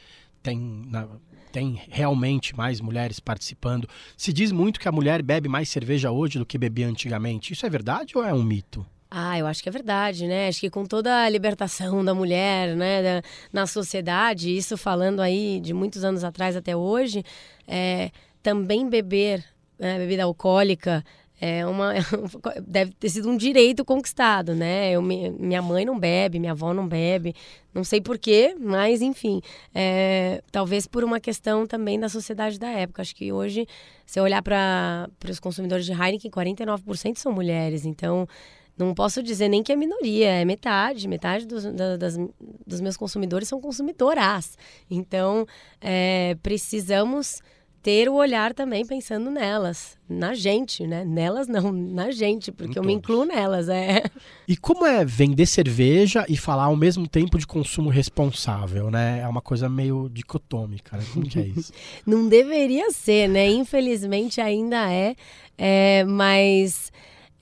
Tem, 0.44 0.58
na- 0.58 1.08
tem 1.52 1.82
realmente 1.90 2.56
mais 2.56 2.80
mulheres 2.82 3.20
participando? 3.20 3.88
Se 4.16 4.32
diz 4.32 4.52
muito 4.52 4.80
que 4.80 4.88
a 4.88 4.92
mulher 4.92 5.22
bebe 5.22 5.48
mais 5.50 5.70
cerveja 5.70 6.12
hoje 6.12 6.38
do 6.40 6.46
que 6.46 6.58
bebia 6.58 6.88
antigamente. 6.88 7.54
Isso 7.54 7.66
é 7.66 7.70
verdade 7.70 8.18
ou 8.18 8.24
é 8.24 8.34
um 8.34 8.44
mito? 8.44 8.86
Ah, 9.10 9.40
eu 9.40 9.48
acho 9.48 9.64
que 9.64 9.70
é 9.70 9.72
verdade, 9.72 10.28
né? 10.28 10.50
Acho 10.50 10.60
que 10.60 10.70
com 10.70 10.86
toda 10.86 11.24
a 11.24 11.30
libertação 11.30 12.04
da 12.04 12.14
mulher, 12.14 12.76
né, 12.76 13.02
da- 13.02 13.28
na 13.54 13.66
sociedade, 13.66 14.56
isso 14.56 14.76
falando 14.78 15.22
aí 15.22 15.62
de 15.62 15.74
muitos 15.74 16.04
anos 16.04 16.26
atrás 16.26 16.58
até 16.58 16.76
hoje, 16.76 17.24
é, 17.66 18.12
também 18.44 18.90
beber 18.90 19.46
né, 19.80 19.98
bebida 19.98 20.24
alcoólica 20.24 21.04
é 21.40 21.66
uma 21.68 21.94
deve 22.66 22.92
ter 22.94 23.10
sido 23.10 23.30
um 23.30 23.38
direito 23.38 23.86
conquistado, 23.86 24.56
né? 24.56 24.92
Eu, 24.92 25.02
mi- 25.04 25.30
minha 25.30 25.62
mãe 25.62 25.86
não 25.86 26.00
bebe, 26.00 26.40
minha 26.40 26.54
avó 26.54 26.74
não 26.74 26.88
bebe, 26.88 27.36
não 27.74 27.84
sei 27.84 28.02
porquê, 28.02 28.56
mas 28.60 29.04
enfim, 29.04 29.40
é, 29.74 30.42
talvez 30.52 30.88
por 30.88 31.04
uma 31.04 31.20
questão 31.20 31.68
também 31.68 32.00
da 32.00 32.10
sociedade 32.10 32.58
da 32.58 32.70
época. 32.70 33.04
Acho 33.04 33.16
que 33.16 33.32
hoje, 33.32 33.68
se 34.04 34.20
eu 34.20 34.24
olhar 34.24 34.42
para 34.42 35.08
os 35.30 35.40
consumidores 35.40 35.86
de 35.86 35.92
Heineken, 35.92 36.32
49% 36.32 37.18
são 37.18 37.32
mulheres, 37.32 37.86
então 37.86 38.28
não 38.76 38.94
posso 38.96 39.22
dizer 39.22 39.48
nem 39.48 39.62
que 39.62 39.72
é 39.72 39.76
minoria, 39.76 40.30
é 40.30 40.46
metade. 40.46 41.08
Metade 41.08 41.46
dos, 41.46 41.64
da- 41.66 41.98
das- 41.98 42.18
dos 42.66 42.82
meus 42.82 42.98
consumidores 42.98 43.48
são 43.48 43.62
consumidoras. 43.62 44.58
Então, 44.90 45.46
é, 45.80 46.36
precisamos 46.42 47.42
ter 47.82 48.10
o 48.10 48.16
olhar 48.16 48.54
também 48.54 48.86
pensando 48.86 49.32
nelas, 49.32 49.98
na 50.10 50.34
gente, 50.34 50.86
né? 50.86 51.06
Nelas 51.06 51.48
não, 51.48 51.72
na 51.72 52.12
gente, 52.12 52.52
porque 52.52 52.74
Em 52.74 52.82
eu 52.82 52.84
me 52.84 52.94
todos. 52.94 52.98
incluo 52.98 53.26
nelas, 53.26 53.70
é. 53.70 54.04
E 54.48 54.58
como 54.58 54.86
é 54.86 55.06
vender 55.06 55.46
cerveja 55.46 56.26
e 56.28 56.36
falar 56.36 56.66
ao 56.66 56.76
mesmo 56.76 57.08
tempo 57.08 57.38
de 57.38 57.48
consumo 57.48 57.90
responsável, 57.90 58.92
né? 58.92 59.22
É 59.22 59.28
uma 59.28 59.42
coisa 59.42 59.70
meio 59.70 60.10
dicotômica, 60.10 60.98
né? 60.98 61.04
Como 61.14 61.28
que 61.28 61.40
é 61.40 61.46
isso? 61.48 61.72
Não 62.06 62.28
deveria 62.28 62.92
ser, 62.92 63.30
né? 63.30 63.48
Infelizmente 63.50 64.42
ainda 64.42 64.92
é, 64.92 65.16
é, 65.58 66.04
mas 66.04 66.92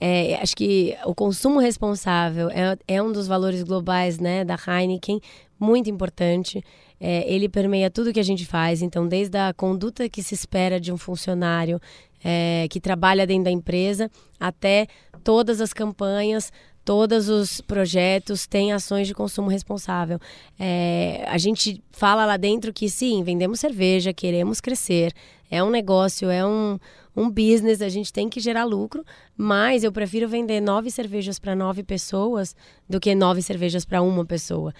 é, 0.00 0.34
acho 0.36 0.54
que 0.56 0.96
o 1.04 1.14
consumo 1.14 1.58
responsável 1.58 2.50
é, 2.50 2.76
é 2.86 3.02
um 3.02 3.10
dos 3.10 3.26
valores 3.26 3.62
globais, 3.62 4.18
né, 4.18 4.44
da 4.44 4.56
Heineken, 4.56 5.20
muito 5.58 5.88
importante. 5.88 6.62
É, 7.00 7.30
ele 7.30 7.48
permeia 7.48 7.90
tudo 7.90 8.12
que 8.12 8.20
a 8.20 8.24
gente 8.24 8.46
faz, 8.46 8.80
então 8.80 9.06
desde 9.06 9.36
a 9.36 9.52
conduta 9.52 10.08
que 10.08 10.22
se 10.22 10.34
espera 10.34 10.80
de 10.80 10.92
um 10.92 10.96
funcionário 10.96 11.80
é, 12.24 12.66
que 12.70 12.80
trabalha 12.80 13.26
dentro 13.26 13.44
da 13.44 13.50
empresa 13.50 14.10
até 14.40 14.86
todas 15.22 15.60
as 15.60 15.72
campanhas, 15.72 16.50
todos 16.84 17.28
os 17.28 17.60
projetos 17.60 18.46
têm 18.46 18.72
ações 18.72 19.08
de 19.08 19.14
consumo 19.14 19.48
responsável. 19.48 20.18
É, 20.58 21.24
a 21.26 21.36
gente 21.36 21.82
fala 21.90 22.24
lá 22.24 22.36
dentro 22.36 22.72
que 22.72 22.88
sim, 22.88 23.22
vendemos 23.24 23.60
cerveja, 23.60 24.12
queremos 24.12 24.60
crescer, 24.60 25.12
é 25.50 25.62
um 25.62 25.70
negócio, 25.70 26.30
é 26.30 26.46
um, 26.46 26.78
um 27.14 27.28
business, 27.28 27.82
a 27.82 27.88
gente 27.88 28.12
tem 28.12 28.28
que 28.28 28.40
gerar 28.40 28.64
lucro, 28.64 29.04
mas 29.36 29.82
eu 29.82 29.90
prefiro 29.90 30.28
vender 30.28 30.60
nove 30.60 30.90
cervejas 30.90 31.38
para 31.38 31.56
nove 31.56 31.82
pessoas 31.82 32.54
do 32.88 33.00
que 33.00 33.14
nove 33.14 33.42
cervejas 33.42 33.84
para 33.84 34.00
uma 34.00 34.24
pessoa. 34.24 34.72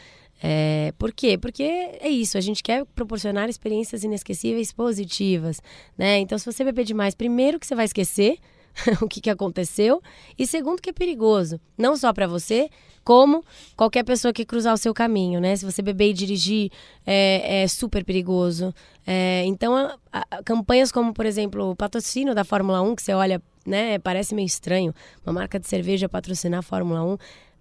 É, 0.42 0.92
por 0.98 1.12
quê? 1.12 1.38
Porque 1.38 1.62
é 1.62 2.08
isso, 2.08 2.36
a 2.36 2.40
gente 2.40 2.62
quer 2.62 2.84
proporcionar 2.86 3.48
experiências 3.48 4.04
inesquecíveis 4.04 4.72
positivas, 4.72 5.62
né? 5.96 6.18
Então, 6.18 6.38
se 6.38 6.44
você 6.44 6.62
beber 6.62 6.84
demais, 6.84 7.14
primeiro 7.14 7.58
que 7.58 7.66
você 7.66 7.74
vai 7.74 7.86
esquecer 7.86 8.38
o 9.00 9.08
que, 9.08 9.20
que 9.20 9.30
aconteceu, 9.30 10.02
e 10.38 10.46
segundo 10.46 10.82
que 10.82 10.90
é 10.90 10.92
perigoso, 10.92 11.58
não 11.76 11.96
só 11.96 12.12
para 12.12 12.26
você, 12.26 12.68
como 13.02 13.42
qualquer 13.76 14.04
pessoa 14.04 14.32
que 14.32 14.44
cruzar 14.44 14.74
o 14.74 14.76
seu 14.76 14.92
caminho, 14.92 15.40
né? 15.40 15.54
Se 15.56 15.64
você 15.64 15.80
beber 15.80 16.10
e 16.10 16.12
dirigir, 16.12 16.70
é, 17.06 17.62
é 17.62 17.68
super 17.68 18.04
perigoso. 18.04 18.74
É, 19.06 19.44
então, 19.46 19.76
a, 19.76 19.96
a, 20.12 20.42
campanhas 20.42 20.90
como, 20.90 21.14
por 21.14 21.24
exemplo, 21.24 21.70
o 21.70 21.76
patrocínio 21.76 22.34
da 22.34 22.44
Fórmula 22.44 22.82
1, 22.82 22.96
que 22.96 23.02
você 23.02 23.14
olha, 23.14 23.40
né, 23.64 23.98
parece 24.00 24.34
meio 24.34 24.46
estranho, 24.46 24.92
uma 25.24 25.32
marca 25.32 25.58
de 25.58 25.68
cerveja 25.68 26.08
patrocinar 26.08 26.58
a 26.58 26.62
Fórmula 26.62 27.02
1, 27.04 27.16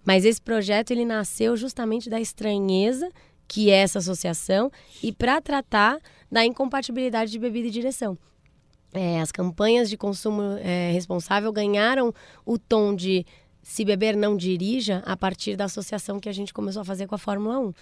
mas 0.06 0.24
esse 0.24 0.40
projeto 0.40 0.92
ele 0.92 1.04
nasceu 1.04 1.56
justamente 1.56 2.08
da 2.08 2.20
estranheza 2.20 3.10
que 3.48 3.70
é 3.70 3.78
essa 3.78 3.98
associação 3.98 4.70
e 5.02 5.12
para 5.12 5.40
tratar 5.40 5.98
da 6.30 6.44
incompatibilidade 6.44 7.30
de 7.30 7.38
bebida 7.38 7.68
e 7.68 7.70
direção. 7.70 8.16
É, 8.92 9.20
as 9.20 9.30
campanhas 9.30 9.90
de 9.90 9.96
consumo 9.96 10.42
é, 10.58 10.90
responsável 10.92 11.52
ganharam 11.52 12.14
o 12.44 12.58
tom 12.58 12.94
de 12.94 13.26
se 13.62 13.84
beber 13.84 14.16
não 14.16 14.36
dirija 14.36 15.02
a 15.04 15.16
partir 15.16 15.56
da 15.56 15.64
associação 15.64 16.20
que 16.20 16.28
a 16.28 16.32
gente 16.32 16.54
começou 16.54 16.82
a 16.82 16.84
fazer 16.84 17.06
com 17.06 17.14
a 17.14 17.18
Fórmula 17.18 17.58
1. 17.58 17.74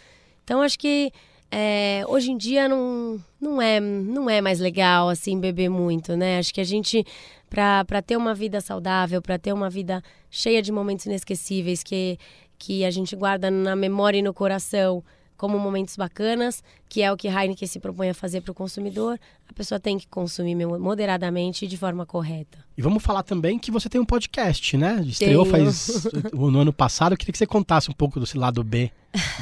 Então 0.42 0.62
acho 0.62 0.78
que 0.78 1.12
é, 1.50 2.02
hoje 2.08 2.32
em 2.32 2.36
dia 2.36 2.68
não, 2.68 3.22
não, 3.40 3.62
é, 3.62 3.78
não 3.78 4.28
é 4.28 4.40
mais 4.40 4.60
legal 4.60 5.08
assim 5.08 5.38
beber 5.38 5.68
muito, 5.68 6.16
né? 6.16 6.38
Acho 6.38 6.52
que 6.52 6.60
a 6.60 6.64
gente 6.64 7.04
para 7.54 8.02
ter 8.02 8.16
uma 8.16 8.34
vida 8.34 8.60
saudável, 8.60 9.22
para 9.22 9.38
ter 9.38 9.52
uma 9.52 9.70
vida 9.70 10.02
cheia 10.28 10.60
de 10.60 10.72
momentos 10.72 11.06
inesquecíveis 11.06 11.82
que, 11.82 12.18
que 12.58 12.84
a 12.84 12.90
gente 12.90 13.14
guarda 13.14 13.50
na 13.50 13.76
memória 13.76 14.18
e 14.18 14.22
no 14.22 14.34
coração 14.34 15.04
como 15.36 15.58
momentos 15.58 15.96
bacanas, 15.96 16.62
que 16.88 17.02
é 17.02 17.12
o 17.12 17.16
que 17.16 17.28
Heineken 17.28 17.66
se 17.66 17.80
propõe 17.80 18.08
a 18.08 18.14
fazer 18.14 18.40
para 18.40 18.52
o 18.52 18.54
consumidor, 18.54 19.18
a 19.48 19.52
pessoa 19.52 19.80
tem 19.80 19.98
que 19.98 20.06
consumir 20.06 20.54
moderadamente 20.54 21.64
e 21.64 21.68
de 21.68 21.76
forma 21.76 22.06
correta. 22.06 22.58
E 22.78 22.82
vamos 22.82 23.02
falar 23.02 23.22
também 23.22 23.58
que 23.58 23.70
você 23.70 23.88
tem 23.88 24.00
um 24.00 24.04
podcast, 24.04 24.76
né? 24.76 25.02
Estreou 25.04 25.44
Tenho. 25.44 25.66
faz 25.66 26.06
no 26.32 26.58
ano 26.58 26.72
passado. 26.72 27.12
Eu 27.12 27.18
queria 27.18 27.32
que 27.32 27.38
você 27.38 27.46
contasse 27.46 27.90
um 27.90 27.94
pouco 27.94 28.20
desse 28.20 28.38
lado 28.38 28.62
B 28.62 28.90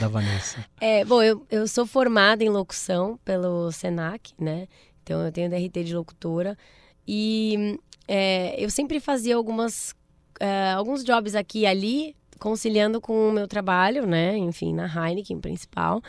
da 0.01 0.09
Vanessa. 0.09 0.65
é, 0.81 1.05
bom, 1.05 1.23
eu, 1.23 1.47
eu 1.51 1.69
sou 1.69 1.87
formada 1.87 2.43
em 2.43 2.49
locução 2.49 3.19
pelo 3.25 3.71
Senac, 3.71 4.33
né? 4.39 4.67
Então 5.03 5.21
eu 5.21 5.31
tenho 5.31 5.51
DRT 5.51 5.85
de 5.85 5.95
locutora. 5.95 6.57
E 7.07 7.79
é, 8.15 8.55
eu 8.63 8.69
sempre 8.69 9.01
fazia 9.01 9.35
algumas, 9.35 9.93
uh, 10.39 10.77
alguns 10.77 11.03
jobs 11.03 11.35
aqui 11.35 11.61
e 11.61 11.67
ali, 11.67 12.15
conciliando 12.39 13.01
com 13.01 13.31
o 13.31 13.33
meu 13.33 13.49
trabalho, 13.49 14.07
né? 14.07 14.37
Enfim, 14.37 14.75
na 14.75 14.85
Heineken 14.85 15.41
principal. 15.41 16.03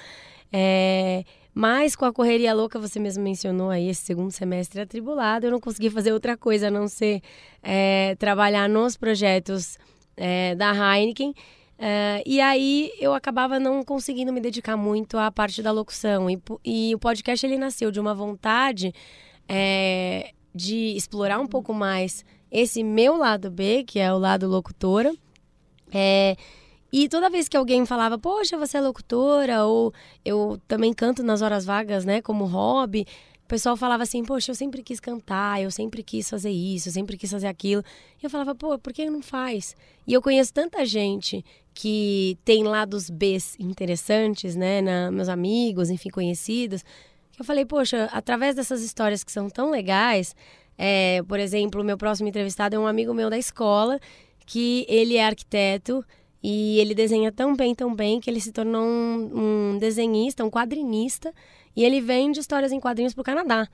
É, 0.52 1.24
mas 1.54 1.96
com 1.96 2.04
a 2.04 2.12
correria 2.12 2.54
louca, 2.54 2.78
você 2.78 3.00
mesmo 3.00 3.24
mencionou 3.24 3.70
aí, 3.70 3.88
esse 3.88 4.02
segundo 4.02 4.32
semestre 4.32 4.82
atribulado, 4.82 5.46
eu 5.46 5.52
não 5.52 5.62
consegui 5.62 5.90
fazer 5.90 6.12
outra 6.12 6.36
coisa 6.36 6.68
a 6.68 6.72
não 6.72 6.90
ser 6.90 7.22
é, 7.62 8.16
trabalhar 8.20 8.68
nos 8.68 8.98
projetos 8.98 9.78
é, 10.18 10.56
da 10.56 10.74
Heineken. 10.74 11.34
É, 11.80 12.22
e 12.26 12.42
aí 12.42 12.92
eu 13.00 13.14
acabava 13.14 13.62
não 13.62 13.82
conseguindo 13.82 14.34
me 14.34 14.42
dedicar 14.42 14.76
muito 14.76 15.18
à 15.18 15.32
parte 15.32 15.64
da 15.64 15.72
locução. 15.72 16.30
E, 16.30 16.38
e 16.66 16.94
o 16.94 17.00
podcast 17.00 17.46
ele 17.46 17.58
nasceu 17.58 17.92
de 17.92 18.00
uma 18.02 18.14
vontade 18.14 18.94
é, 19.48 20.34
de 20.54 20.96
explorar 20.96 21.40
um 21.40 21.48
pouco 21.48 21.74
mais 21.74 22.24
esse 22.52 22.84
meu 22.84 23.18
lado 23.18 23.50
B, 23.50 23.84
que 23.84 24.00
é 24.00 24.14
o 24.14 24.18
lado 24.18 24.48
locutora. 24.48 25.14
É, 25.92 26.36
e 26.92 27.10
toda 27.10 27.30
vez 27.30 27.48
que 27.48 27.58
alguém 27.58 27.86
falava, 27.86 28.20
poxa, 28.20 28.56
você 28.56 28.78
é 28.78 28.82
locutora, 28.82 29.66
ou 29.66 29.92
eu 30.24 30.62
também 30.68 30.94
canto 30.94 31.24
nas 31.24 31.42
horas 31.42 31.66
vagas, 31.66 32.06
né, 32.06 32.22
como 32.22 32.46
hobby, 32.46 33.08
o 33.44 33.48
pessoal 33.48 33.76
falava 33.76 34.04
assim, 34.04 34.24
poxa, 34.24 34.52
eu 34.52 34.56
sempre 34.56 34.82
quis 34.82 35.00
cantar, 35.00 35.62
eu 35.62 35.70
sempre 35.70 36.02
quis 36.02 36.30
fazer 36.30 36.52
isso, 36.52 36.90
eu 36.90 36.94
sempre 36.94 37.18
quis 37.18 37.30
fazer 37.30 37.48
aquilo. 37.48 37.84
E 38.22 38.26
eu 38.26 38.30
falava, 38.30 38.56
pô, 38.56 38.78
por 38.80 38.94
que 38.94 39.10
não 39.10 39.22
faz? 39.22 39.76
E 40.08 40.14
eu 40.14 40.22
conheço 40.22 40.54
tanta 40.54 40.86
gente 40.86 41.44
que 41.74 42.38
tem 42.46 42.64
lados 42.64 43.10
B 43.10 43.38
interessantes, 43.60 44.56
né, 44.56 44.82
na, 44.82 45.12
meus 45.12 45.30
amigos, 45.30 45.90
enfim, 45.90 46.10
conhecidos, 46.10 46.86
que 47.34 47.42
eu 47.42 47.46
falei, 47.46 47.66
poxa, 47.66 48.10
através 48.12 48.56
dessas 48.56 48.82
histórias 48.84 49.24
que 49.24 49.32
são 49.32 49.50
tão 49.50 49.72
legais, 49.72 50.36
é, 50.78 51.22
por 51.28 51.40
exemplo, 51.40 51.82
o 51.82 51.84
meu 51.84 51.98
próximo 51.98 52.30
entrevistado 52.30 52.76
é 52.76 52.80
um 52.80 52.88
amigo 52.88 53.14
meu 53.14 53.30
da 53.30 53.38
escola, 53.38 54.00
que 54.46 54.86
ele 54.88 55.16
é 55.16 55.26
arquiteto 55.26 56.04
e 56.42 56.80
ele 56.80 56.94
desenha 56.94 57.32
tão 57.32 57.56
bem, 57.56 57.74
tão 57.74 57.96
bem, 57.96 58.20
que 58.20 58.30
ele 58.30 58.42
se 58.42 58.52
tornou 58.52 58.84
um, 58.84 59.74
um 59.74 59.78
desenhista, 59.78 60.44
um 60.44 60.52
quadrinista, 60.52 61.34
e 61.76 61.84
ele 61.84 62.02
vende 62.02 62.40
histórias 62.40 62.72
em 62.72 62.80
quadrinhos 62.80 63.14
para 63.14 63.22
o 63.22 63.26
Canadá, 63.26 63.68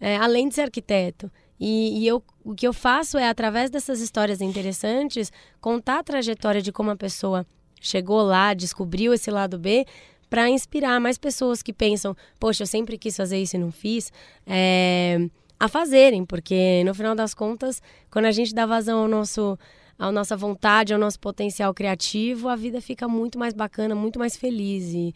é, 0.00 0.16
além 0.16 0.48
de 0.48 0.56
ser 0.56 0.62
arquiteto. 0.62 1.30
E, 1.58 2.02
e, 2.02 2.06
eu, 2.06 2.22
o 2.44 2.54
que 2.54 2.66
eu 2.66 2.72
faço 2.72 3.16
é, 3.16 3.28
através 3.28 3.70
dessas 3.70 4.00
histórias 4.00 4.40
interessantes, 4.40 5.32
contar 5.60 6.00
a 6.00 6.02
trajetória 6.02 6.60
de 6.60 6.72
como 6.72 6.90
a 6.90 6.96
pessoa 6.96 7.46
chegou 7.80 8.22
lá, 8.22 8.52
descobriu 8.52 9.14
esse 9.14 9.30
lado 9.30 9.58
B, 9.58 9.86
para 10.28 10.48
inspirar 10.48 11.00
mais 11.00 11.18
pessoas 11.18 11.62
que 11.62 11.72
pensam, 11.72 12.16
poxa, 12.38 12.62
eu 12.62 12.66
sempre 12.66 12.98
quis 12.98 13.16
fazer 13.16 13.40
isso 13.40 13.56
e 13.56 13.58
não 13.58 13.70
fiz, 13.70 14.12
é, 14.46 15.18
a 15.58 15.68
fazerem, 15.68 16.24
porque 16.24 16.82
no 16.84 16.94
final 16.94 17.14
das 17.14 17.34
contas, 17.34 17.80
quando 18.10 18.26
a 18.26 18.32
gente 18.32 18.54
dá 18.54 18.66
vazão 18.66 19.00
ao 19.00 19.08
nosso 19.08 19.58
à 19.98 20.12
nossa 20.12 20.36
vontade, 20.36 20.92
ao 20.92 21.00
nosso 21.00 21.18
potencial 21.18 21.72
criativo, 21.72 22.48
a 22.48 22.56
vida 22.56 22.80
fica 22.80 23.08
muito 23.08 23.38
mais 23.38 23.54
bacana, 23.54 23.94
muito 23.94 24.18
mais 24.18 24.36
feliz. 24.36 24.92
E, 24.92 25.14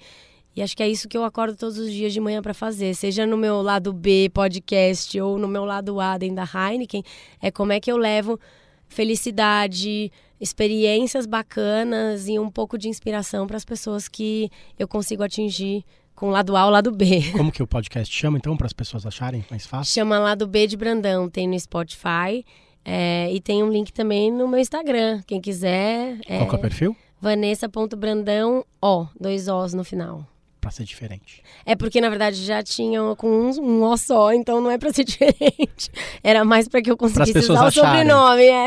e 0.56 0.62
acho 0.62 0.76
que 0.76 0.82
é 0.82 0.88
isso 0.88 1.08
que 1.08 1.16
eu 1.16 1.24
acordo 1.24 1.56
todos 1.56 1.78
os 1.78 1.92
dias 1.92 2.12
de 2.12 2.20
manhã 2.20 2.40
para 2.40 2.54
fazer, 2.54 2.94
seja 2.94 3.26
no 3.26 3.36
meu 3.36 3.60
lado 3.60 3.92
B 3.92 4.30
podcast 4.32 5.20
ou 5.20 5.38
no 5.38 5.46
meu 5.46 5.64
lado 5.64 6.00
A 6.00 6.16
dentro 6.16 6.36
da 6.36 6.44
Heineken, 6.44 7.02
é 7.42 7.50
como 7.50 7.72
é 7.72 7.80
que 7.80 7.92
eu 7.92 7.96
levo 7.96 8.40
felicidade, 8.88 10.10
experiências 10.40 11.26
bacanas 11.26 12.26
e 12.28 12.38
um 12.38 12.50
pouco 12.50 12.78
de 12.78 12.88
inspiração 12.88 13.46
para 13.46 13.56
as 13.56 13.64
pessoas 13.64 14.08
que 14.08 14.50
eu 14.78 14.88
consigo 14.88 15.22
atingir 15.22 15.84
com 16.14 16.28
o 16.28 16.30
lado 16.30 16.56
A 16.56 16.64
ou 16.64 16.70
lado 16.70 16.90
B. 16.90 17.22
Como 17.36 17.52
que 17.52 17.62
o 17.62 17.66
podcast 17.66 18.14
chama, 18.14 18.38
então, 18.38 18.56
para 18.56 18.66
as 18.66 18.72
pessoas 18.72 19.06
acharem 19.06 19.44
mais 19.50 19.66
fácil? 19.66 19.92
Chama 19.92 20.18
Lado 20.18 20.46
B 20.46 20.66
de 20.66 20.76
Brandão, 20.76 21.28
tem 21.28 21.48
no 21.48 21.58
Spotify. 21.58 22.44
É, 22.84 23.30
e 23.32 23.40
tem 23.40 23.62
um 23.62 23.70
link 23.70 23.92
também 23.92 24.32
no 24.32 24.48
meu 24.48 24.58
Instagram, 24.58 25.22
quem 25.26 25.40
quiser. 25.40 26.18
É, 26.26 26.38
Qual 26.38 26.52
é 26.52 26.56
o 26.56 26.58
perfil? 26.58 26.96
Vanessa.brandão, 27.20 28.64
ó, 28.80 29.06
dois 29.18 29.48
Os 29.48 29.74
no 29.74 29.84
final. 29.84 30.26
Pra 30.60 30.70
ser 30.70 30.84
diferente. 30.84 31.42
É 31.64 31.74
porque, 31.74 32.00
na 32.00 32.10
verdade, 32.10 32.44
já 32.44 32.62
tinham 32.62 33.16
com 33.16 33.28
um, 33.28 33.84
um 33.84 33.96
só, 33.96 34.32
então 34.32 34.60
não 34.60 34.70
é 34.70 34.76
pra 34.76 34.92
ser 34.92 35.04
diferente. 35.04 35.90
Era 36.22 36.44
mais 36.44 36.68
pra 36.68 36.82
que 36.82 36.90
eu 36.90 36.96
conseguisse 36.96 37.50
usar 37.50 37.66
o 37.66 37.70
sobrenome, 37.70 38.44
é. 38.44 38.66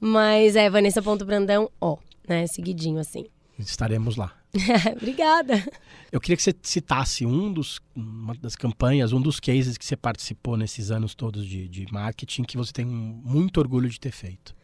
Mas 0.00 0.54
é 0.54 0.70
Vanessa.brandão, 0.70 1.70
ó, 1.80 1.96
né? 2.28 2.46
Seguidinho 2.46 3.00
assim. 3.00 3.26
Estaremos 3.58 4.16
lá. 4.16 4.32
Obrigada. 4.96 5.66
Eu 6.10 6.20
queria 6.20 6.36
que 6.36 6.42
você 6.42 6.54
citasse 6.62 7.26
um 7.26 7.52
dos, 7.52 7.80
uma 7.94 8.34
das 8.34 8.56
campanhas, 8.56 9.12
um 9.12 9.20
dos 9.20 9.40
cases 9.40 9.76
que 9.76 9.84
você 9.84 9.96
participou 9.96 10.56
nesses 10.56 10.90
anos 10.90 11.14
todos 11.14 11.44
de, 11.44 11.68
de 11.68 11.92
marketing 11.92 12.44
que 12.44 12.56
você 12.56 12.72
tem 12.72 12.84
muito 12.86 13.58
orgulho 13.58 13.88
de 13.90 14.00
ter 14.00 14.12
feito. 14.12 14.54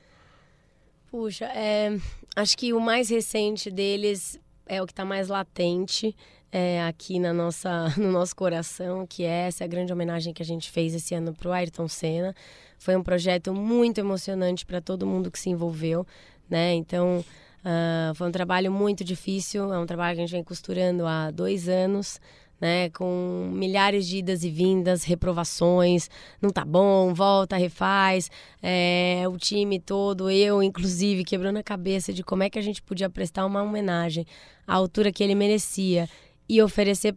Puxa, 1.10 1.46
é, 1.46 1.96
acho 2.34 2.56
que 2.56 2.72
o 2.72 2.80
mais 2.80 3.10
recente 3.10 3.70
deles 3.70 4.40
é 4.66 4.82
o 4.82 4.86
que 4.86 4.92
está 4.92 5.04
mais 5.04 5.28
latente 5.28 6.16
é, 6.56 6.84
aqui 6.84 7.18
na 7.18 7.32
nossa, 7.32 7.92
no 7.98 8.12
nosso 8.12 8.36
coração, 8.36 9.04
que 9.04 9.24
é 9.24 9.48
essa 9.48 9.66
grande 9.66 9.92
homenagem 9.92 10.32
que 10.32 10.40
a 10.40 10.46
gente 10.46 10.70
fez 10.70 10.94
esse 10.94 11.12
ano 11.12 11.34
para 11.34 11.48
o 11.48 11.52
Ayrton 11.52 11.88
Senna. 11.88 12.32
Foi 12.78 12.94
um 12.94 13.02
projeto 13.02 13.52
muito 13.52 13.98
emocionante 13.98 14.64
para 14.64 14.80
todo 14.80 15.04
mundo 15.04 15.32
que 15.32 15.38
se 15.38 15.50
envolveu, 15.50 16.06
né? 16.48 16.72
Então, 16.74 17.24
Uh, 17.64 18.14
foi 18.14 18.28
um 18.28 18.30
trabalho 18.30 18.70
muito 18.70 19.02
difícil, 19.02 19.72
é 19.72 19.78
um 19.78 19.86
trabalho 19.86 20.14
que 20.14 20.20
a 20.20 20.26
gente 20.26 20.34
vem 20.36 20.44
costurando 20.44 21.06
há 21.06 21.30
dois 21.30 21.66
anos, 21.66 22.20
né? 22.60 22.90
Com 22.90 23.50
milhares 23.54 24.06
de 24.06 24.18
idas 24.18 24.44
e 24.44 24.50
vindas, 24.50 25.02
reprovações, 25.02 26.10
não 26.42 26.50
tá 26.50 26.62
bom, 26.62 27.14
volta, 27.14 27.56
refaz. 27.56 28.30
É, 28.62 29.24
o 29.26 29.38
time 29.38 29.80
todo, 29.80 30.30
eu 30.30 30.62
inclusive, 30.62 31.24
quebrando 31.24 31.56
a 31.56 31.62
cabeça 31.62 32.12
de 32.12 32.22
como 32.22 32.42
é 32.42 32.50
que 32.50 32.58
a 32.58 32.62
gente 32.62 32.82
podia 32.82 33.08
prestar 33.08 33.46
uma 33.46 33.62
homenagem 33.62 34.26
à 34.66 34.74
altura 34.74 35.10
que 35.10 35.24
ele 35.24 35.34
merecia 35.34 36.06
e 36.48 36.62
oferecer 36.62 37.16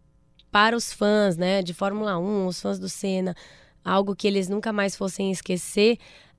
para 0.51 0.75
os 0.75 0.91
fãs, 0.91 1.37
né? 1.37 1.61
De 1.61 1.73
Fórmula 1.73 2.17
1, 2.17 2.47
os 2.47 2.61
fãs 2.61 2.79
do 2.79 2.89
Senna, 2.89 3.35
algo 3.83 4.15
que 4.15 4.27
eles 4.27 4.47
nunca 4.47 4.73
mais 4.73 4.95
fossem 4.95 5.31
esquecer 5.31 5.97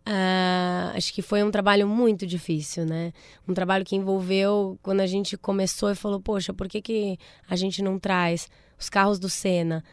Uh, 0.08 0.96
acho 0.96 1.12
que 1.12 1.20
foi 1.20 1.42
um 1.42 1.50
trabalho 1.50 1.86
muito 1.86 2.26
difícil, 2.26 2.86
né? 2.86 3.12
Um 3.46 3.52
trabalho 3.52 3.84
que 3.84 3.94
envolveu 3.94 4.78
quando 4.82 5.00
a 5.00 5.06
gente 5.06 5.36
começou 5.36 5.90
e 5.90 5.94
falou, 5.94 6.18
poxa, 6.18 6.54
por 6.54 6.66
que, 6.66 6.80
que 6.80 7.18
a 7.46 7.54
gente 7.54 7.82
não 7.82 7.98
traz 7.98 8.48
os 8.80 8.88
carros 8.88 9.18
do 9.18 9.28
Senna 9.28 9.84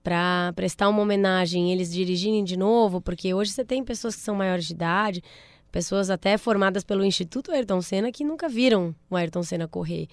para 0.00 0.52
prestar 0.54 0.88
uma 0.88 1.02
homenagem, 1.02 1.72
eles 1.72 1.92
dirigirem 1.92 2.44
de 2.44 2.56
novo, 2.56 3.00
porque 3.00 3.34
hoje 3.34 3.50
você 3.50 3.64
tem 3.64 3.82
pessoas 3.82 4.14
que 4.14 4.22
são 4.22 4.36
maiores 4.36 4.66
de 4.66 4.74
idade, 4.74 5.24
pessoas 5.72 6.08
até 6.08 6.38
formadas 6.38 6.84
pelo 6.84 7.04
Instituto 7.04 7.50
Ayrton 7.50 7.82
Senna 7.82 8.12
que 8.12 8.22
nunca 8.22 8.48
viram 8.48 8.94
o 9.10 9.16
Ayrton 9.16 9.42
Senna 9.42 9.66
correr, 9.66 10.06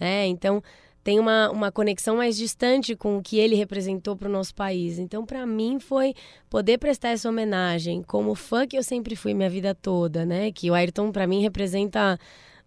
né? 0.00 0.26
Então 0.26 0.60
tem 1.04 1.20
uma, 1.20 1.50
uma 1.50 1.70
conexão 1.70 2.16
mais 2.16 2.34
distante 2.34 2.96
com 2.96 3.18
o 3.18 3.22
que 3.22 3.38
ele 3.38 3.54
representou 3.54 4.16
para 4.16 4.26
o 4.26 4.32
nosso 4.32 4.54
país. 4.54 4.98
Então, 4.98 5.26
para 5.26 5.44
mim, 5.46 5.78
foi 5.78 6.14
poder 6.48 6.78
prestar 6.78 7.10
essa 7.10 7.28
homenagem 7.28 8.02
como 8.02 8.34
fã 8.34 8.66
que 8.66 8.78
eu 8.78 8.82
sempre 8.82 9.14
fui 9.14 9.34
minha 9.34 9.50
vida 9.50 9.74
toda, 9.74 10.24
né? 10.24 10.50
Que 10.50 10.70
o 10.70 10.74
Ayrton, 10.74 11.12
para 11.12 11.26
mim, 11.26 11.42
representa 11.42 12.18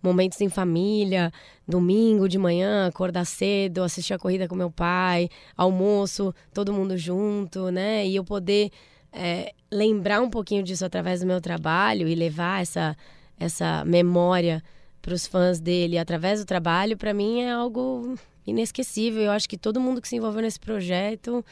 momentos 0.04 0.40
em 0.40 0.50
família, 0.50 1.34
domingo 1.68 2.30
de 2.30 2.38
manhã, 2.38 2.86
acordar 2.86 3.26
cedo, 3.26 3.82
assistir 3.82 4.14
a 4.14 4.20
corrida 4.20 4.48
com 4.48 4.56
meu 4.56 4.70
pai, 4.70 5.30
almoço, 5.58 6.32
todo 6.54 6.72
mundo 6.72 6.96
junto, 6.96 7.72
né? 7.72 8.06
E 8.06 8.16
eu 8.16 8.24
poder 8.24 8.70
é, 9.12 9.52
lembrar 9.72 10.22
um 10.22 10.30
pouquinho 10.30 10.62
disso 10.62 10.86
através 10.86 11.22
do 11.22 11.26
meu 11.26 11.42
trabalho 11.42 12.08
e 12.08 12.14
levar 12.14 12.62
essa, 12.62 12.96
essa 13.40 13.84
memória 13.84 14.64
para 15.02 15.14
os 15.14 15.26
fãs 15.26 15.60
dele 15.60 15.98
através 15.98 16.40
do 16.40 16.46
trabalho, 16.46 16.98
para 16.98 17.14
mim 17.14 17.42
é 17.42 17.52
algo 17.52 18.16
inesquecível. 18.46 19.24
Eu 19.24 19.32
acho 19.32 19.48
que 19.48 19.58
todo 19.58 19.80
mundo 19.80 20.02
que 20.02 20.08
se 20.08 20.16
envolveu 20.16 20.42
nesse 20.42 20.60
projeto 20.60 21.44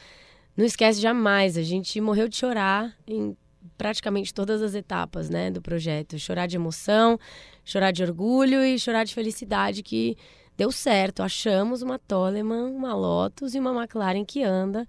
não 0.56 0.64
esquece 0.64 1.00
jamais. 1.00 1.56
A 1.56 1.62
gente 1.62 2.00
morreu 2.00 2.28
de 2.28 2.36
chorar 2.36 2.96
em 3.06 3.36
praticamente 3.76 4.32
todas 4.32 4.62
as 4.62 4.74
etapas 4.74 5.28
né, 5.28 5.50
do 5.50 5.60
projeto. 5.60 6.18
Chorar 6.18 6.46
de 6.46 6.56
emoção, 6.56 7.18
chorar 7.64 7.90
de 7.90 8.02
orgulho 8.02 8.64
e 8.64 8.78
chorar 8.78 9.04
de 9.04 9.14
felicidade 9.14 9.82
que 9.82 10.16
deu 10.56 10.72
certo. 10.72 11.22
Achamos 11.22 11.82
uma 11.82 11.98
Toleman, 11.98 12.70
uma 12.70 12.94
Lotus 12.94 13.54
e 13.54 13.58
uma 13.58 13.74
McLaren 13.74 14.24
que 14.24 14.42
anda 14.42 14.86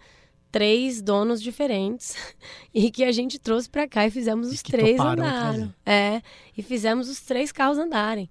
três 0.57 1.03
donos 1.03 1.39
diferentes 1.39 2.15
e 2.73 2.89
que 2.89 3.03
a 3.03 3.11
gente 3.11 3.37
trouxe 3.37 3.69
para 3.69 3.87
cá 3.87 4.07
e 4.07 4.09
fizemos 4.09 4.49
e 4.49 4.55
os 4.55 4.63
três 4.63 4.99
andarem. 4.99 5.71
É, 5.85 6.19
e 6.57 6.63
fizemos 6.63 7.07
os 7.07 7.21
três 7.21 7.51
carros 7.51 7.77
andarem. 7.77 8.27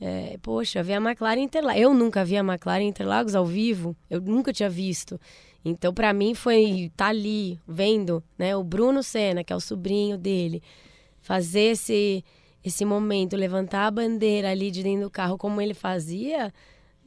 É, 0.00 0.36
poxa, 0.42 0.82
ver 0.82 0.94
a 0.94 0.96
McLaren 0.96 1.40
Interlagos. 1.40 1.80
Eu 1.80 1.94
nunca 1.94 2.24
vi 2.24 2.36
a 2.36 2.40
McLaren 2.40 2.82
Interlagos 2.82 3.36
ao 3.36 3.46
vivo, 3.46 3.96
eu 4.10 4.20
nunca 4.20 4.52
tinha 4.52 4.68
visto. 4.68 5.20
Então, 5.64 5.94
para 5.94 6.12
mim, 6.12 6.34
foi 6.34 6.86
estar 6.86 7.04
tá 7.04 7.10
ali, 7.10 7.60
vendo 7.66 8.24
né, 8.36 8.56
o 8.56 8.64
Bruno 8.64 9.00
Senna, 9.00 9.44
que 9.44 9.52
é 9.52 9.56
o 9.56 9.60
sobrinho 9.60 10.18
dele, 10.18 10.60
fazer 11.20 11.72
esse, 11.72 12.24
esse 12.64 12.84
momento, 12.84 13.36
levantar 13.36 13.86
a 13.86 13.90
bandeira 13.90 14.50
ali 14.50 14.72
de 14.72 14.82
dentro 14.82 15.02
do 15.02 15.10
carro, 15.10 15.38
como 15.38 15.60
ele 15.60 15.74
fazia. 15.74 16.52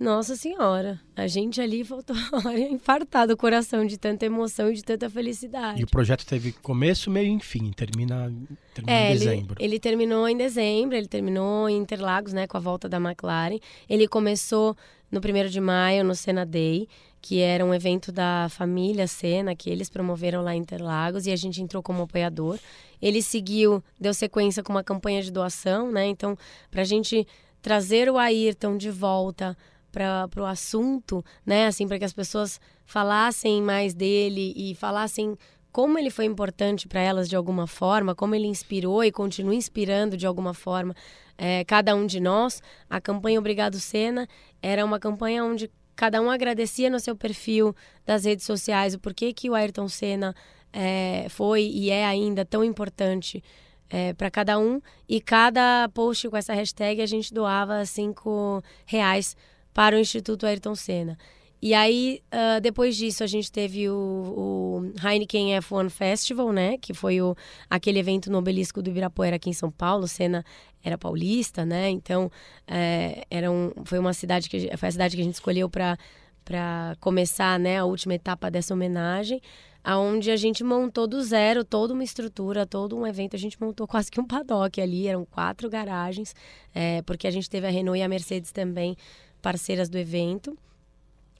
Nossa 0.01 0.35
Senhora, 0.35 0.99
a 1.15 1.27
gente 1.27 1.61
ali 1.61 1.83
faltou 1.83 2.15
infartar 2.71 3.29
o 3.29 3.37
coração 3.37 3.85
de 3.85 3.99
tanta 3.99 4.25
emoção 4.25 4.71
e 4.71 4.73
de 4.73 4.83
tanta 4.83 5.07
felicidade. 5.07 5.79
E 5.79 5.83
o 5.83 5.87
projeto 5.87 6.25
teve 6.25 6.53
começo, 6.53 7.11
meio 7.11 7.37
e 7.37 7.39
fim, 7.39 7.71
termina, 7.71 8.33
termina 8.73 8.97
é, 8.97 9.09
em 9.11 9.13
dezembro. 9.13 9.55
Ele, 9.59 9.73
ele, 9.73 9.79
terminou 9.79 10.27
em 10.27 10.35
dezembro, 10.35 10.97
ele 10.97 11.07
terminou 11.07 11.69
em 11.69 11.77
Interlagos, 11.77 12.33
né, 12.33 12.47
com 12.47 12.57
a 12.57 12.59
volta 12.59 12.89
da 12.89 12.97
McLaren. 12.97 13.59
Ele 13.87 14.07
começou 14.07 14.75
no 15.11 15.19
1 15.19 15.49
de 15.49 15.61
maio, 15.61 16.03
no 16.03 16.15
Senna 16.15 16.47
Day 16.47 16.87
que 17.21 17.39
era 17.39 17.63
um 17.63 17.71
evento 17.71 18.11
da 18.11 18.47
família 18.49 19.05
Sena, 19.05 19.55
que 19.55 19.69
eles 19.69 19.91
promoveram 19.91 20.41
lá 20.41 20.55
em 20.55 20.59
Interlagos, 20.59 21.27
e 21.27 21.31
a 21.31 21.35
gente 21.35 21.61
entrou 21.61 21.83
como 21.83 22.01
apoiador. 22.01 22.57
Ele 22.99 23.21
seguiu, 23.21 23.83
deu 23.99 24.11
sequência 24.11 24.63
com 24.63 24.73
uma 24.73 24.83
campanha 24.83 25.21
de 25.21 25.31
doação, 25.31 25.91
né? 25.91 26.07
Então, 26.07 26.35
para 26.71 26.81
a 26.81 26.85
gente 26.85 27.27
trazer 27.61 28.09
o 28.09 28.17
Ayrton 28.17 28.75
de 28.75 28.89
volta 28.89 29.55
para 29.91 30.29
o 30.37 30.45
assunto, 30.45 31.23
né? 31.45 31.67
Assim, 31.67 31.87
para 31.87 31.99
que 31.99 32.05
as 32.05 32.13
pessoas 32.13 32.59
falassem 32.85 33.61
mais 33.61 33.93
dele 33.93 34.53
e 34.55 34.75
falassem 34.75 35.37
como 35.71 35.97
ele 35.97 36.09
foi 36.09 36.25
importante 36.25 36.87
para 36.87 36.99
elas 36.99 37.29
de 37.29 37.35
alguma 37.35 37.65
forma, 37.65 38.13
como 38.13 38.35
ele 38.35 38.47
inspirou 38.47 39.03
e 39.03 39.11
continua 39.11 39.55
inspirando 39.55 40.17
de 40.17 40.27
alguma 40.27 40.53
forma 40.53 40.93
é, 41.37 41.63
cada 41.63 41.95
um 41.95 42.05
de 42.05 42.19
nós. 42.19 42.61
A 42.89 42.99
campanha 42.99 43.39
Obrigado 43.39 43.79
Sena 43.79 44.27
era 44.61 44.83
uma 44.83 44.99
campanha 44.99 45.43
onde 45.43 45.71
cada 45.95 46.21
um 46.21 46.29
agradecia 46.29 46.89
no 46.89 46.99
seu 46.99 47.15
perfil 47.15 47.75
das 48.05 48.25
redes 48.25 48.45
sociais 48.45 48.93
o 48.93 48.99
porquê 48.99 49.33
que 49.33 49.49
o 49.49 49.55
Ayrton 49.55 49.87
Senna 49.87 50.35
é, 50.73 51.27
foi 51.29 51.63
e 51.63 51.89
é 51.89 52.05
ainda 52.05 52.45
tão 52.45 52.63
importante 52.63 53.43
é, 53.89 54.13
para 54.13 54.31
cada 54.31 54.57
um. 54.57 54.81
E 55.07 55.21
cada 55.21 55.89
post 55.89 56.29
com 56.29 56.37
essa 56.37 56.53
hashtag 56.53 57.01
a 57.01 57.05
gente 57.05 57.33
doava 57.33 57.85
cinco 57.85 58.63
reais 58.85 59.35
para 59.73 59.95
o 59.95 59.99
Instituto 59.99 60.45
Ayrton 60.45 60.75
Senna. 60.75 61.17
E 61.61 61.75
aí, 61.75 62.23
uh, 62.33 62.59
depois 62.59 62.97
disso, 62.97 63.23
a 63.23 63.27
gente 63.27 63.51
teve 63.51 63.87
o, 63.87 63.93
o, 63.93 65.07
Heineken 65.07 65.55
F1 65.59 65.91
Festival, 65.91 66.51
né? 66.51 66.75
Que 66.79 66.91
foi 66.91 67.21
o, 67.21 67.35
aquele 67.69 67.99
evento 67.99 68.31
no 68.31 68.39
obelisco 68.39 68.81
do 68.81 68.89
Ibirapuera 68.89 69.35
aqui 69.35 69.51
em 69.51 69.53
São 69.53 69.69
Paulo. 69.69 70.07
Senna 70.07 70.43
era 70.83 70.97
paulista, 70.97 71.63
né? 71.63 71.87
Então, 71.89 72.31
é, 72.67 73.25
era 73.29 73.51
um, 73.51 73.71
foi 73.85 73.99
uma 73.99 74.11
cidade 74.11 74.49
que 74.49 74.75
foi 74.75 74.89
a 74.89 74.91
cidade 74.91 75.15
que 75.15 75.21
a 75.21 75.25
gente 75.25 75.35
escolheu 75.35 75.69
para 75.69 75.99
para 76.43 76.95
começar, 76.99 77.59
né, 77.59 77.77
a 77.77 77.85
última 77.85 78.15
etapa 78.15 78.49
dessa 78.49 78.73
homenagem, 78.73 79.39
aonde 79.83 80.31
a 80.31 80.35
gente 80.35 80.63
montou 80.63 81.07
do 81.07 81.21
zero 81.21 81.63
toda 81.63 81.93
uma 81.93 82.03
estrutura, 82.03 82.65
todo 82.65 82.97
um 82.97 83.05
evento. 83.05 83.35
A 83.35 83.39
gente 83.39 83.61
montou 83.61 83.87
quase 83.87 84.11
que 84.11 84.19
um 84.19 84.25
paddock 84.25 84.81
ali, 84.81 85.07
eram 85.07 85.23
quatro 85.23 85.69
garagens, 85.69 86.35
é, 86.73 87.01
porque 87.03 87.27
a 87.27 87.31
gente 87.31 87.49
teve 87.49 87.67
a 87.67 87.69
Renault 87.69 87.99
e 87.99 88.03
a 88.03 88.09
Mercedes 88.09 88.51
também 88.51 88.97
parceiras 89.41 89.89
do 89.89 89.97
evento. 89.97 90.57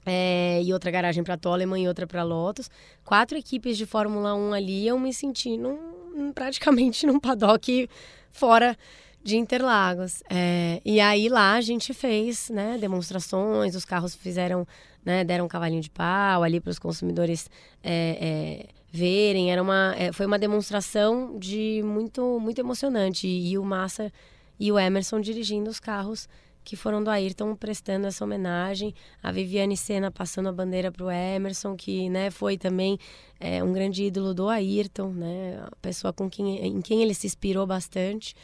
É, 0.04 0.60
e 0.62 0.72
outra 0.72 0.90
garagem 0.90 1.22
para 1.22 1.36
Toleman 1.36 1.78
e 1.80 1.88
outra 1.88 2.06
para 2.06 2.22
Lotus. 2.24 2.68
Quatro 3.04 3.38
equipes 3.38 3.78
de 3.78 3.86
Fórmula 3.86 4.34
1 4.34 4.52
ali, 4.52 4.86
eu 4.86 4.98
me 4.98 5.14
senti 5.14 5.56
num, 5.56 6.32
praticamente 6.34 7.06
num 7.06 7.20
paddock 7.20 7.88
fora 8.30 8.76
de 9.22 9.36
Interlagos. 9.36 10.22
É, 10.28 10.80
e 10.84 11.00
aí 11.00 11.28
lá 11.28 11.54
a 11.54 11.60
gente 11.60 11.94
fez 11.94 12.50
né, 12.50 12.76
demonstrações, 12.78 13.76
os 13.76 13.84
carros 13.84 14.14
fizeram, 14.14 14.66
né, 15.04 15.22
deram 15.24 15.44
um 15.44 15.48
cavalinho 15.48 15.80
de 15.80 15.90
pau 15.90 16.42
ali 16.42 16.60
para 16.60 16.70
os 16.70 16.78
consumidores 16.78 17.48
é, 17.82 18.18
é, 18.20 18.68
verem. 18.90 19.52
Era 19.52 19.62
uma, 19.62 19.94
é, 19.96 20.12
foi 20.12 20.26
uma 20.26 20.38
demonstração 20.38 21.38
de 21.38 21.80
muito, 21.84 22.40
muito 22.40 22.58
emocionante. 22.60 23.28
E, 23.28 23.52
e 23.52 23.58
o 23.58 23.64
Massa 23.64 24.12
e 24.58 24.70
o 24.72 24.78
Emerson 24.78 25.20
dirigindo 25.20 25.70
os 25.70 25.78
carros 25.78 26.28
que 26.64 26.76
foram 26.76 27.02
do 27.02 27.10
Ayrton 27.10 27.54
prestando 27.56 28.06
essa 28.06 28.24
homenagem. 28.24 28.94
A 29.22 29.32
Viviane 29.32 29.76
Senna 29.76 30.10
passando 30.10 30.48
a 30.48 30.52
bandeira 30.52 30.90
para 30.92 31.04
o 31.04 31.10
Emerson, 31.10 31.76
que 31.76 32.08
né, 32.08 32.30
foi 32.30 32.56
também 32.56 32.98
é, 33.40 33.62
um 33.62 33.72
grande 33.72 34.04
ídolo 34.04 34.32
do 34.32 34.48
Ayrton, 34.48 35.08
né, 35.12 35.64
a 35.66 35.76
pessoa 35.76 36.12
com 36.12 36.30
quem, 36.30 36.64
em 36.64 36.80
quem 36.80 37.02
ele 37.02 37.14
se 37.14 37.26
inspirou 37.26 37.66
bastante. 37.66 38.34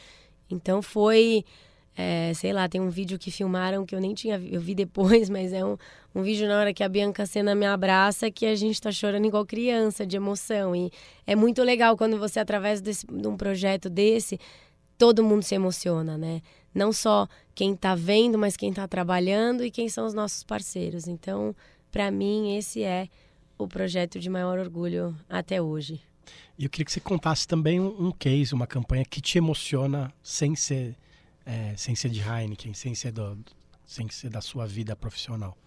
Então 0.49 0.81
foi, 0.81 1.45
é, 1.95 2.33
sei 2.33 2.51
lá, 2.51 2.67
tem 2.67 2.81
um 2.81 2.89
vídeo 2.89 3.17
que 3.17 3.31
filmaram 3.31 3.85
que 3.85 3.95
eu 3.95 4.01
nem 4.01 4.13
tinha 4.13 4.35
eu 4.37 4.59
vi 4.59 4.75
depois, 4.75 5.29
mas 5.31 5.53
é 5.53 5.63
um, 5.63 5.77
um 6.13 6.21
vídeo 6.21 6.47
na 6.47 6.59
hora 6.59 6.73
que 6.73 6.83
a 6.83 6.89
Bianca 6.89 7.25
Senna 7.25 7.55
me 7.55 7.65
abraça 7.65 8.29
que 8.29 8.45
a 8.45 8.55
gente 8.55 8.73
está 8.73 8.91
chorando 8.91 9.25
igual 9.25 9.45
criança 9.45 10.05
de 10.05 10.17
emoção. 10.17 10.75
E 10.75 10.91
é 11.25 11.35
muito 11.35 11.63
legal 11.63 11.95
quando 11.95 12.17
você, 12.17 12.39
através 12.39 12.81
desse, 12.81 13.05
de 13.05 13.27
um 13.27 13.37
projeto 13.37 13.89
desse, 13.89 14.39
todo 14.97 15.23
mundo 15.23 15.43
se 15.43 15.55
emociona, 15.55 16.17
né? 16.17 16.41
Não 16.73 16.93
só 16.93 17.27
quem 17.55 17.73
está 17.73 17.95
vendo, 17.95 18.37
mas 18.37 18.55
quem 18.55 18.69
está 18.69 18.87
trabalhando 18.87 19.63
e 19.63 19.71
quem 19.71 19.89
são 19.89 20.05
os 20.05 20.13
nossos 20.13 20.43
parceiros. 20.43 21.07
Então, 21.07 21.55
para 21.91 22.11
mim, 22.11 22.55
esse 22.55 22.83
é 22.83 23.09
o 23.57 23.67
projeto 23.67 24.19
de 24.19 24.29
maior 24.29 24.57
orgulho 24.57 25.15
até 25.27 25.61
hoje. 25.61 26.01
E 26.57 26.65
eu 26.65 26.69
queria 26.69 26.85
que 26.85 26.91
você 26.91 26.99
contasse 26.99 27.47
também 27.47 27.79
um, 27.79 28.07
um 28.07 28.11
case, 28.11 28.53
uma 28.53 28.67
campanha 28.67 29.03
que 29.05 29.21
te 29.21 29.37
emociona 29.37 30.13
sem 30.21 30.55
ser, 30.55 30.95
é, 31.45 31.73
sem 31.75 31.95
ser 31.95 32.09
de 32.09 32.21
Heineken, 32.21 32.73
sem 32.73 32.93
ser, 32.93 33.11
do, 33.11 33.37
sem 33.85 34.09
ser 34.09 34.29
da 34.29 34.41
sua 34.41 34.65
vida 34.65 34.95
profissional. 34.95 35.57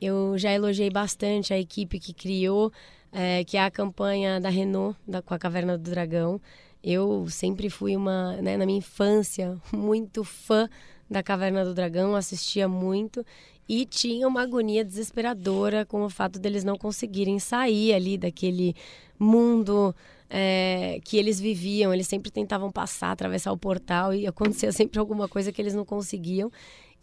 Eu 0.00 0.38
já 0.38 0.52
elogiei 0.52 0.90
bastante 0.90 1.52
a 1.52 1.58
equipe 1.58 1.98
que 1.98 2.12
criou, 2.12 2.72
é, 3.10 3.42
que 3.44 3.56
é 3.56 3.64
a 3.64 3.70
campanha 3.70 4.40
da 4.40 4.48
Renault 4.48 4.96
da, 5.06 5.20
com 5.20 5.34
a 5.34 5.38
Caverna 5.38 5.76
do 5.76 5.90
Dragão. 5.90 6.40
Eu 6.82 7.26
sempre 7.28 7.68
fui 7.68 7.96
uma, 7.96 8.36
né, 8.36 8.56
na 8.56 8.64
minha 8.64 8.78
infância, 8.78 9.56
muito 9.72 10.24
fã 10.24 10.68
da 11.10 11.22
Caverna 11.22 11.64
do 11.64 11.74
Dragão, 11.74 12.14
assistia 12.14 12.68
muito 12.68 13.24
e 13.68 13.84
tinha 13.84 14.26
uma 14.26 14.42
agonia 14.42 14.84
desesperadora 14.84 15.84
com 15.84 16.02
o 16.02 16.08
fato 16.08 16.38
deles 16.38 16.64
não 16.64 16.76
conseguirem 16.76 17.38
sair 17.38 17.92
ali 17.92 18.16
daquele 18.16 18.74
mundo 19.18 19.94
é, 20.30 21.00
que 21.04 21.18
eles 21.18 21.38
viviam. 21.38 21.92
Eles 21.92 22.06
sempre 22.06 22.30
tentavam 22.30 22.70
passar, 22.70 23.10
atravessar 23.10 23.52
o 23.52 23.58
portal 23.58 24.14
e 24.14 24.26
acontecia 24.26 24.72
sempre 24.72 24.98
alguma 24.98 25.28
coisa 25.28 25.52
que 25.52 25.60
eles 25.60 25.74
não 25.74 25.84
conseguiam. 25.84 26.50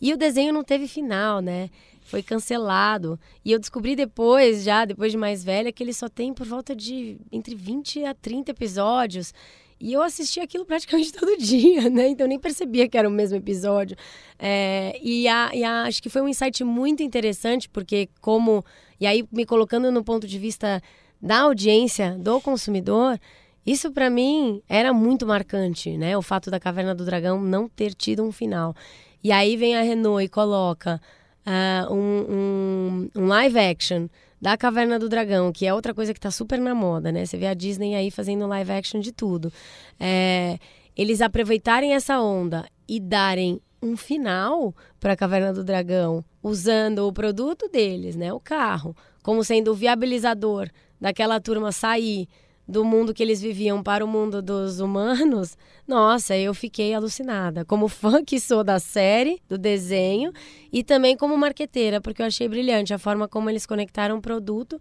E 0.02 0.12
o 0.12 0.18
desenho 0.18 0.54
não 0.54 0.64
teve 0.64 0.88
final, 0.88 1.40
né? 1.40 1.70
Foi 2.02 2.22
cancelado. 2.22 3.20
E 3.44 3.52
eu 3.52 3.60
descobri 3.60 3.96
depois, 3.96 4.64
já 4.64 4.86
depois 4.86 5.12
de 5.12 5.18
mais 5.18 5.44
velha, 5.44 5.72
que 5.72 5.82
ele 5.84 5.94
só 5.94 6.10
tem 6.10 6.34
por 6.34 6.46
volta 6.46 6.76
de 6.76 7.18
entre 7.32 7.56
20 7.56 8.04
a 8.06 8.14
30 8.14 8.52
episódios. 8.52 9.34
E 9.80 9.94
eu 9.94 10.02
assisti 10.02 10.40
aquilo 10.40 10.66
praticamente 10.66 11.12
todo 11.14 11.38
dia, 11.38 11.90
né? 11.90 12.08
Então 12.08 12.28
nem 12.28 12.40
percebia 12.40 12.88
que 12.88 12.98
era 12.98 13.08
o 13.08 13.12
mesmo 13.12 13.38
episódio. 13.38 13.98
É, 14.40 14.98
e, 15.02 15.28
a, 15.28 15.52
e 15.54 15.64
a, 15.64 15.84
acho 15.84 16.02
que 16.02 16.10
foi 16.10 16.22
um 16.22 16.28
insight 16.28 16.64
muito 16.64 17.04
interessante, 17.04 17.70
porque 17.70 18.10
como. 18.22 18.64
E 19.00 19.06
aí, 19.06 19.28
me 19.32 19.46
colocando 19.46 19.92
no 19.92 20.04
ponto 20.04 20.26
de 20.26 20.40
vista 20.40 20.82
da 21.22 21.42
audiência 21.42 22.18
do 22.18 22.40
consumidor, 22.40 23.20
isso 23.66 23.92
para 23.92 24.10
mim 24.10 24.62
era 24.70 24.94
muito 24.94 25.26
marcante, 25.26 25.98
né? 25.98 26.16
O 26.18 26.22
fato 26.22 26.52
da 26.52 26.60
Caverna 26.60 26.94
do 26.94 27.04
Dragão 27.04 27.42
não 27.42 27.68
ter 27.68 27.94
tido 27.94 28.24
um 28.24 28.32
final. 28.32 28.76
E 29.24 29.32
aí 29.32 29.58
vem 29.58 29.76
a 29.76 29.82
Renault 29.82 30.24
e 30.24 30.30
coloca 30.30 31.02
uh, 31.46 31.94
um, 31.94 32.26
um, 32.30 33.10
um, 33.16 33.26
live 33.26 33.58
action 33.58 34.08
da 34.42 34.58
Caverna 34.58 35.00
do 35.00 35.10
Dragão, 35.10 35.52
que 35.52 35.66
é 35.66 35.74
outra 35.74 35.94
coisa 35.94 36.14
que 36.14 36.20
está 36.20 36.32
super 36.32 36.60
na 36.60 36.76
moda, 36.76 37.12
né? 37.12 37.26
Você 37.26 37.38
vê 37.38 37.48
a 37.48 37.54
Disney 37.54 37.96
aí 37.96 38.12
fazendo 38.12 38.48
live 38.48 38.72
action 38.72 39.00
de 39.00 39.12
tudo. 39.12 39.52
É, 40.00 40.58
eles 40.96 41.22
aproveitarem 41.22 41.94
essa 41.94 42.20
onda 42.20 42.66
e 42.88 43.00
darem 43.00 43.60
um 43.82 43.96
final 43.96 44.74
para 45.00 45.14
a 45.14 45.16
Caverna 45.16 45.54
do 45.54 45.64
Dragão, 45.64 46.24
usando 46.42 47.08
o 47.08 47.14
produto 47.14 47.70
deles, 47.70 48.16
né, 48.16 48.34
o 48.34 48.40
carro, 48.40 48.96
como 49.22 49.44
sendo 49.44 49.72
o 49.72 49.76
viabilizador 49.76 50.70
daquela 51.00 51.40
turma 51.40 51.72
sair 51.72 52.28
do 52.68 52.84
mundo 52.84 53.14
que 53.14 53.22
eles 53.22 53.42
viviam 53.42 53.84
para 53.84 54.04
o 54.04 54.08
mundo 54.08 54.42
dos 54.42 54.80
humanos, 54.80 55.58
nossa, 55.88 56.36
eu 56.36 56.54
fiquei 56.54 56.94
alucinada. 56.94 57.64
Como 57.64 57.88
fã 57.88 58.24
que 58.24 58.40
sou 58.40 58.64
da 58.64 58.80
série, 58.80 59.42
do 59.48 59.58
desenho, 59.58 60.32
e 60.72 60.84
também 60.84 61.16
como 61.16 61.38
marqueteira, 61.38 62.02
porque 62.02 62.22
eu 62.22 62.26
achei 62.26 62.48
brilhante 62.48 62.94
a 62.94 62.98
forma 62.98 63.28
como 63.28 63.50
eles 63.50 63.66
conectaram 63.66 64.18
o 64.18 64.22
produto 64.22 64.80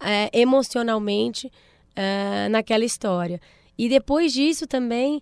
é, 0.00 0.30
emocionalmente 0.32 1.50
é, 1.96 2.48
naquela 2.48 2.84
história. 2.84 3.40
E 3.76 3.88
depois 3.88 4.32
disso 4.32 4.66
também, 4.66 5.20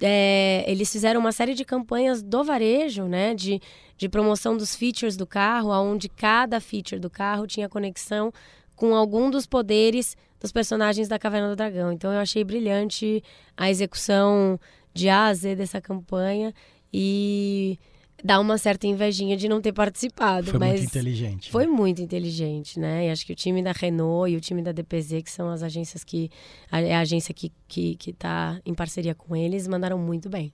é, 0.00 0.64
eles 0.66 0.92
fizeram 0.92 1.20
uma 1.20 1.32
série 1.32 1.54
de 1.54 1.64
campanhas 1.64 2.22
do 2.22 2.44
varejo, 2.44 3.04
né, 3.04 3.34
de, 3.34 3.60
de 3.96 4.08
promoção 4.08 4.56
dos 4.56 4.74
features 4.74 5.16
do 5.16 5.26
carro, 5.26 5.70
onde 5.70 6.08
cada 6.08 6.60
feature 6.60 7.00
do 7.00 7.08
carro 7.08 7.46
tinha 7.46 7.68
conexão 7.68 8.30
com 8.76 8.94
algum 8.94 9.30
dos 9.30 9.46
poderes 9.46 10.16
dos 10.44 10.52
personagens 10.52 11.08
da 11.08 11.18
Caverna 11.18 11.48
do 11.48 11.56
Dragão. 11.56 11.90
Então 11.90 12.12
eu 12.12 12.18
achei 12.18 12.44
brilhante 12.44 13.24
a 13.56 13.70
execução 13.70 14.60
de 14.92 15.08
A 15.08 15.28
a 15.28 15.34
Z 15.34 15.56
dessa 15.56 15.80
campanha 15.80 16.52
e 16.92 17.78
dá 18.22 18.38
uma 18.38 18.58
certa 18.58 18.86
invejinha 18.86 19.38
de 19.38 19.48
não 19.48 19.62
ter 19.62 19.72
participado. 19.72 20.50
Foi 20.50 20.60
mas 20.60 20.80
muito 20.80 20.84
inteligente. 20.84 21.50
Foi 21.50 21.66
né? 21.66 21.72
muito 21.72 22.02
inteligente, 22.02 22.78
né? 22.78 23.06
E 23.06 23.10
acho 23.10 23.24
que 23.24 23.32
o 23.32 23.34
time 23.34 23.62
da 23.62 23.72
Renault 23.72 24.30
e 24.30 24.36
o 24.36 24.40
time 24.40 24.60
da 24.60 24.70
DPZ, 24.70 25.22
que 25.22 25.30
são 25.30 25.48
as 25.48 25.62
agências 25.62 26.04
que. 26.04 26.30
É 26.70 26.94
a 26.94 27.00
agência 27.00 27.32
que, 27.32 27.50
que, 27.66 27.96
que 27.96 28.12
tá 28.12 28.60
em 28.66 28.74
parceria 28.74 29.14
com 29.14 29.34
eles, 29.34 29.66
mandaram 29.66 29.98
muito 29.98 30.28
bem. 30.28 30.52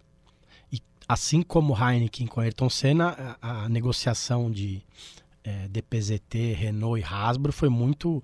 E 0.73 0.79
assim 1.09 1.43
como 1.43 1.77
Heineken 1.77 2.29
com 2.29 2.41
Ayrton 2.41 2.71
Senna, 2.71 3.37
a, 3.43 3.65
a 3.65 3.69
negociação 3.69 4.53
de 4.53 4.85
é, 5.43 5.67
DPZT, 5.67 6.53
Renault 6.53 7.01
e 7.01 7.05
Hasbro 7.05 7.53
foi 7.53 7.69
muito 7.69 8.23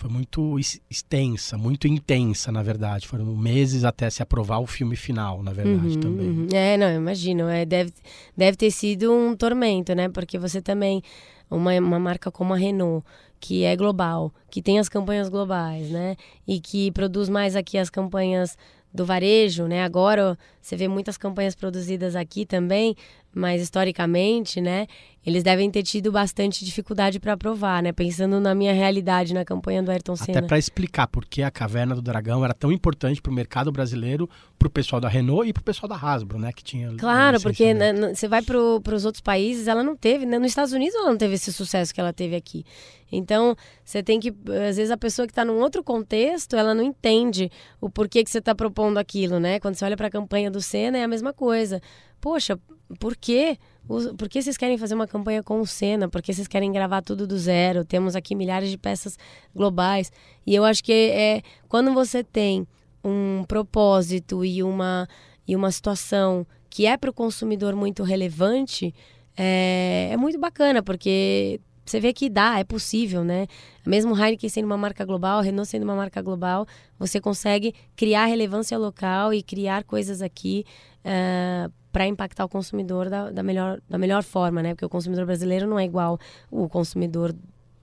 foi 0.00 0.08
muito 0.08 0.58
extensa, 0.88 1.58
muito 1.58 1.86
intensa, 1.86 2.50
na 2.50 2.62
verdade. 2.62 3.06
Foram 3.06 3.26
meses 3.36 3.84
até 3.84 4.08
se 4.08 4.22
aprovar 4.22 4.58
o 4.58 4.66
filme 4.66 4.96
final, 4.96 5.42
na 5.42 5.52
verdade, 5.52 5.94
uhum, 5.94 6.00
também. 6.00 6.26
Uhum. 6.26 6.48
É, 6.54 6.78
não, 6.78 6.90
imagino. 6.90 7.46
É, 7.48 7.66
deve, 7.66 7.92
deve 8.34 8.56
ter 8.56 8.70
sido 8.70 9.12
um 9.12 9.36
tormento, 9.36 9.94
né? 9.94 10.08
Porque 10.08 10.38
você 10.38 10.62
também, 10.62 11.02
uma, 11.50 11.74
uma 11.78 11.98
marca 11.98 12.30
como 12.30 12.54
a 12.54 12.56
Renault, 12.56 13.06
que 13.38 13.62
é 13.62 13.76
global, 13.76 14.32
que 14.50 14.62
tem 14.62 14.78
as 14.78 14.88
campanhas 14.88 15.28
globais, 15.28 15.90
né? 15.90 16.16
E 16.48 16.60
que 16.60 16.90
produz 16.92 17.28
mais 17.28 17.54
aqui 17.54 17.76
as 17.76 17.90
campanhas 17.90 18.56
do 18.92 19.04
varejo, 19.04 19.66
né? 19.66 19.84
Agora 19.84 20.38
você 20.62 20.76
vê 20.76 20.88
muitas 20.88 21.18
campanhas 21.18 21.54
produzidas 21.54 22.16
aqui 22.16 22.46
também, 22.46 22.96
mas 23.34 23.62
historicamente, 23.62 24.60
né? 24.60 24.86
Eles 25.24 25.42
devem 25.42 25.70
ter 25.70 25.82
tido 25.82 26.10
bastante 26.10 26.64
dificuldade 26.64 27.20
para 27.20 27.34
aprovar, 27.34 27.82
né? 27.82 27.92
Pensando 27.92 28.40
na 28.40 28.54
minha 28.54 28.72
realidade 28.72 29.34
na 29.34 29.44
campanha 29.44 29.82
do 29.82 29.90
Ayrton 29.90 30.16
Senna. 30.16 30.38
Até 30.38 30.48
para 30.48 30.58
explicar 30.58 31.06
por 31.06 31.26
que 31.26 31.42
a 31.42 31.50
Caverna 31.50 31.94
do 31.94 32.00
Dragão 32.00 32.42
era 32.42 32.54
tão 32.54 32.72
importante 32.72 33.20
para 33.20 33.30
o 33.30 33.34
mercado 33.34 33.70
brasileiro, 33.70 34.28
para 34.58 34.66
o 34.66 34.70
pessoal 34.70 34.98
da 34.98 35.08
Renault 35.08 35.46
e 35.46 35.52
para 35.52 35.60
o 35.60 35.64
pessoal 35.64 35.88
da 35.88 35.94
Hasbro, 35.94 36.38
né? 36.38 36.52
Que 36.52 36.64
tinha. 36.64 36.94
Claro, 36.96 37.38
porque 37.42 37.74
né, 37.74 37.92
você 38.14 38.26
vai 38.26 38.40
para 38.40 38.58
os 38.58 39.04
outros 39.04 39.20
países, 39.20 39.68
ela 39.68 39.84
não 39.84 39.94
teve, 39.94 40.24
né? 40.24 40.38
Nos 40.38 40.52
Estados 40.52 40.72
Unidos 40.72 40.94
ela 40.94 41.10
não 41.10 41.18
teve 41.18 41.34
esse 41.34 41.52
sucesso 41.52 41.92
que 41.92 42.00
ela 42.00 42.14
teve 42.14 42.34
aqui. 42.34 42.64
Então, 43.12 43.54
você 43.84 44.02
tem 44.02 44.18
que. 44.18 44.30
Às 44.68 44.76
vezes 44.76 44.90
a 44.90 44.96
pessoa 44.96 45.26
que 45.26 45.32
está 45.32 45.44
num 45.44 45.58
outro 45.58 45.84
contexto, 45.84 46.56
ela 46.56 46.74
não 46.74 46.82
entende 46.82 47.50
o 47.78 47.90
porquê 47.90 48.24
que 48.24 48.30
você 48.30 48.38
está 48.38 48.54
propondo 48.54 48.96
aquilo, 48.96 49.38
né? 49.38 49.60
Quando 49.60 49.74
você 49.74 49.84
olha 49.84 49.98
para 49.98 50.06
a 50.06 50.10
campanha 50.10 50.50
do 50.50 50.62
Senna, 50.62 50.96
é 50.96 51.04
a 51.04 51.08
mesma 51.08 51.32
coisa. 51.32 51.80
Poxa, 52.20 52.58
por 52.98 53.16
quê? 53.16 53.56
Por 53.86 54.28
que 54.28 54.42
vocês 54.42 54.56
querem 54.56 54.78
fazer 54.78 54.94
uma 54.94 55.06
campanha 55.06 55.42
com 55.42 55.60
o 55.60 55.66
Senna? 55.66 56.08
Por 56.08 56.22
que 56.22 56.32
vocês 56.32 56.46
querem 56.46 56.70
gravar 56.70 57.02
tudo 57.02 57.26
do 57.26 57.38
zero? 57.38 57.84
Temos 57.84 58.14
aqui 58.14 58.34
milhares 58.34 58.70
de 58.70 58.78
peças 58.78 59.18
globais. 59.54 60.12
E 60.46 60.54
eu 60.54 60.64
acho 60.64 60.82
que 60.82 60.92
é 60.92 61.42
quando 61.68 61.92
você 61.92 62.22
tem 62.22 62.66
um 63.02 63.44
propósito 63.48 64.44
e 64.44 64.62
uma, 64.62 65.08
e 65.46 65.56
uma 65.56 65.70
situação 65.70 66.46
que 66.68 66.86
é 66.86 66.96
para 66.96 67.10
o 67.10 67.12
consumidor 67.12 67.74
muito 67.74 68.02
relevante, 68.02 68.94
é, 69.36 70.10
é 70.12 70.16
muito 70.16 70.38
bacana, 70.38 70.82
porque 70.82 71.60
você 71.84 71.98
vê 71.98 72.12
que 72.12 72.28
dá, 72.28 72.60
é 72.60 72.64
possível, 72.64 73.24
né? 73.24 73.48
Mesmo 73.84 74.16
Heineken 74.16 74.48
sendo 74.48 74.66
uma 74.66 74.76
marca 74.76 75.04
global, 75.04 75.40
Renault 75.40 75.68
sendo 75.68 75.82
uma 75.82 75.96
marca 75.96 76.22
global, 76.22 76.66
você 76.96 77.20
consegue 77.20 77.74
criar 77.96 78.26
relevância 78.26 78.78
local 78.78 79.34
e 79.34 79.42
criar 79.42 79.82
coisas 79.82 80.22
aqui 80.22 80.64
uh, 81.04 81.72
para 81.92 82.06
impactar 82.06 82.44
o 82.44 82.48
consumidor 82.48 83.10
da, 83.10 83.30
da, 83.30 83.42
melhor, 83.42 83.80
da 83.88 83.98
melhor 83.98 84.22
forma, 84.22 84.62
né? 84.62 84.74
Porque 84.74 84.84
o 84.84 84.88
consumidor 84.88 85.26
brasileiro 85.26 85.66
não 85.66 85.78
é 85.78 85.84
igual 85.84 86.18
o 86.50 86.68
consumidor 86.68 87.34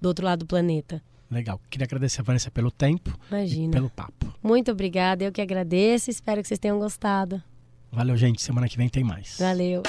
do 0.02 0.08
outro 0.08 0.26
lado 0.26 0.40
do 0.40 0.46
planeta. 0.46 1.02
Legal. 1.30 1.60
Queria 1.70 1.86
agradecer 1.86 2.22
a 2.22 2.24
Vanessa 2.24 2.50
pelo 2.50 2.72
tempo 2.72 3.14
Imagina. 3.30 3.68
e 3.68 3.72
pelo 3.72 3.90
papo. 3.90 4.34
Muito 4.42 4.72
obrigada. 4.72 5.26
Eu 5.26 5.32
que 5.32 5.42
agradeço. 5.42 6.10
Espero 6.10 6.42
que 6.42 6.48
vocês 6.48 6.60
tenham 6.60 6.80
gostado. 6.80 7.44
Valeu, 7.92 8.16
gente. 8.16 8.42
Semana 8.42 8.70
que 8.70 8.78
vem 8.78 8.88
tem 8.88 9.04
mais. 9.04 9.38
Valeu. 9.40 9.84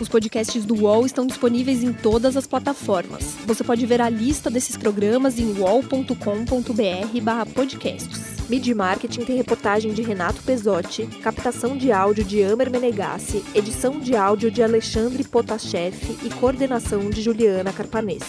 Os 0.00 0.08
podcasts 0.08 0.64
do 0.64 0.74
UOL 0.74 1.04
estão 1.04 1.26
disponíveis 1.26 1.82
em 1.82 1.92
todas 1.92 2.34
as 2.34 2.46
plataformas. 2.46 3.36
Você 3.46 3.62
pode 3.62 3.84
ver 3.84 4.00
a 4.00 4.08
lista 4.08 4.50
desses 4.50 4.78
programas 4.78 5.38
em 5.38 5.52
uol.com.br/podcasts. 5.58 8.39
Midi 8.50 8.74
Marketing 8.74 9.24
tem 9.24 9.36
reportagem 9.36 9.92
de 9.92 10.02
Renato 10.02 10.42
Pesotti, 10.42 11.06
captação 11.22 11.76
de 11.76 11.92
áudio 11.92 12.24
de 12.24 12.42
Amer 12.42 12.68
Menegassi, 12.68 13.44
edição 13.54 14.00
de 14.00 14.16
áudio 14.16 14.50
de 14.50 14.60
Alexandre 14.60 15.22
Potashev 15.22 16.18
e 16.24 16.28
coordenação 16.30 17.10
de 17.10 17.22
Juliana 17.22 17.72
Carpanês. 17.72 18.24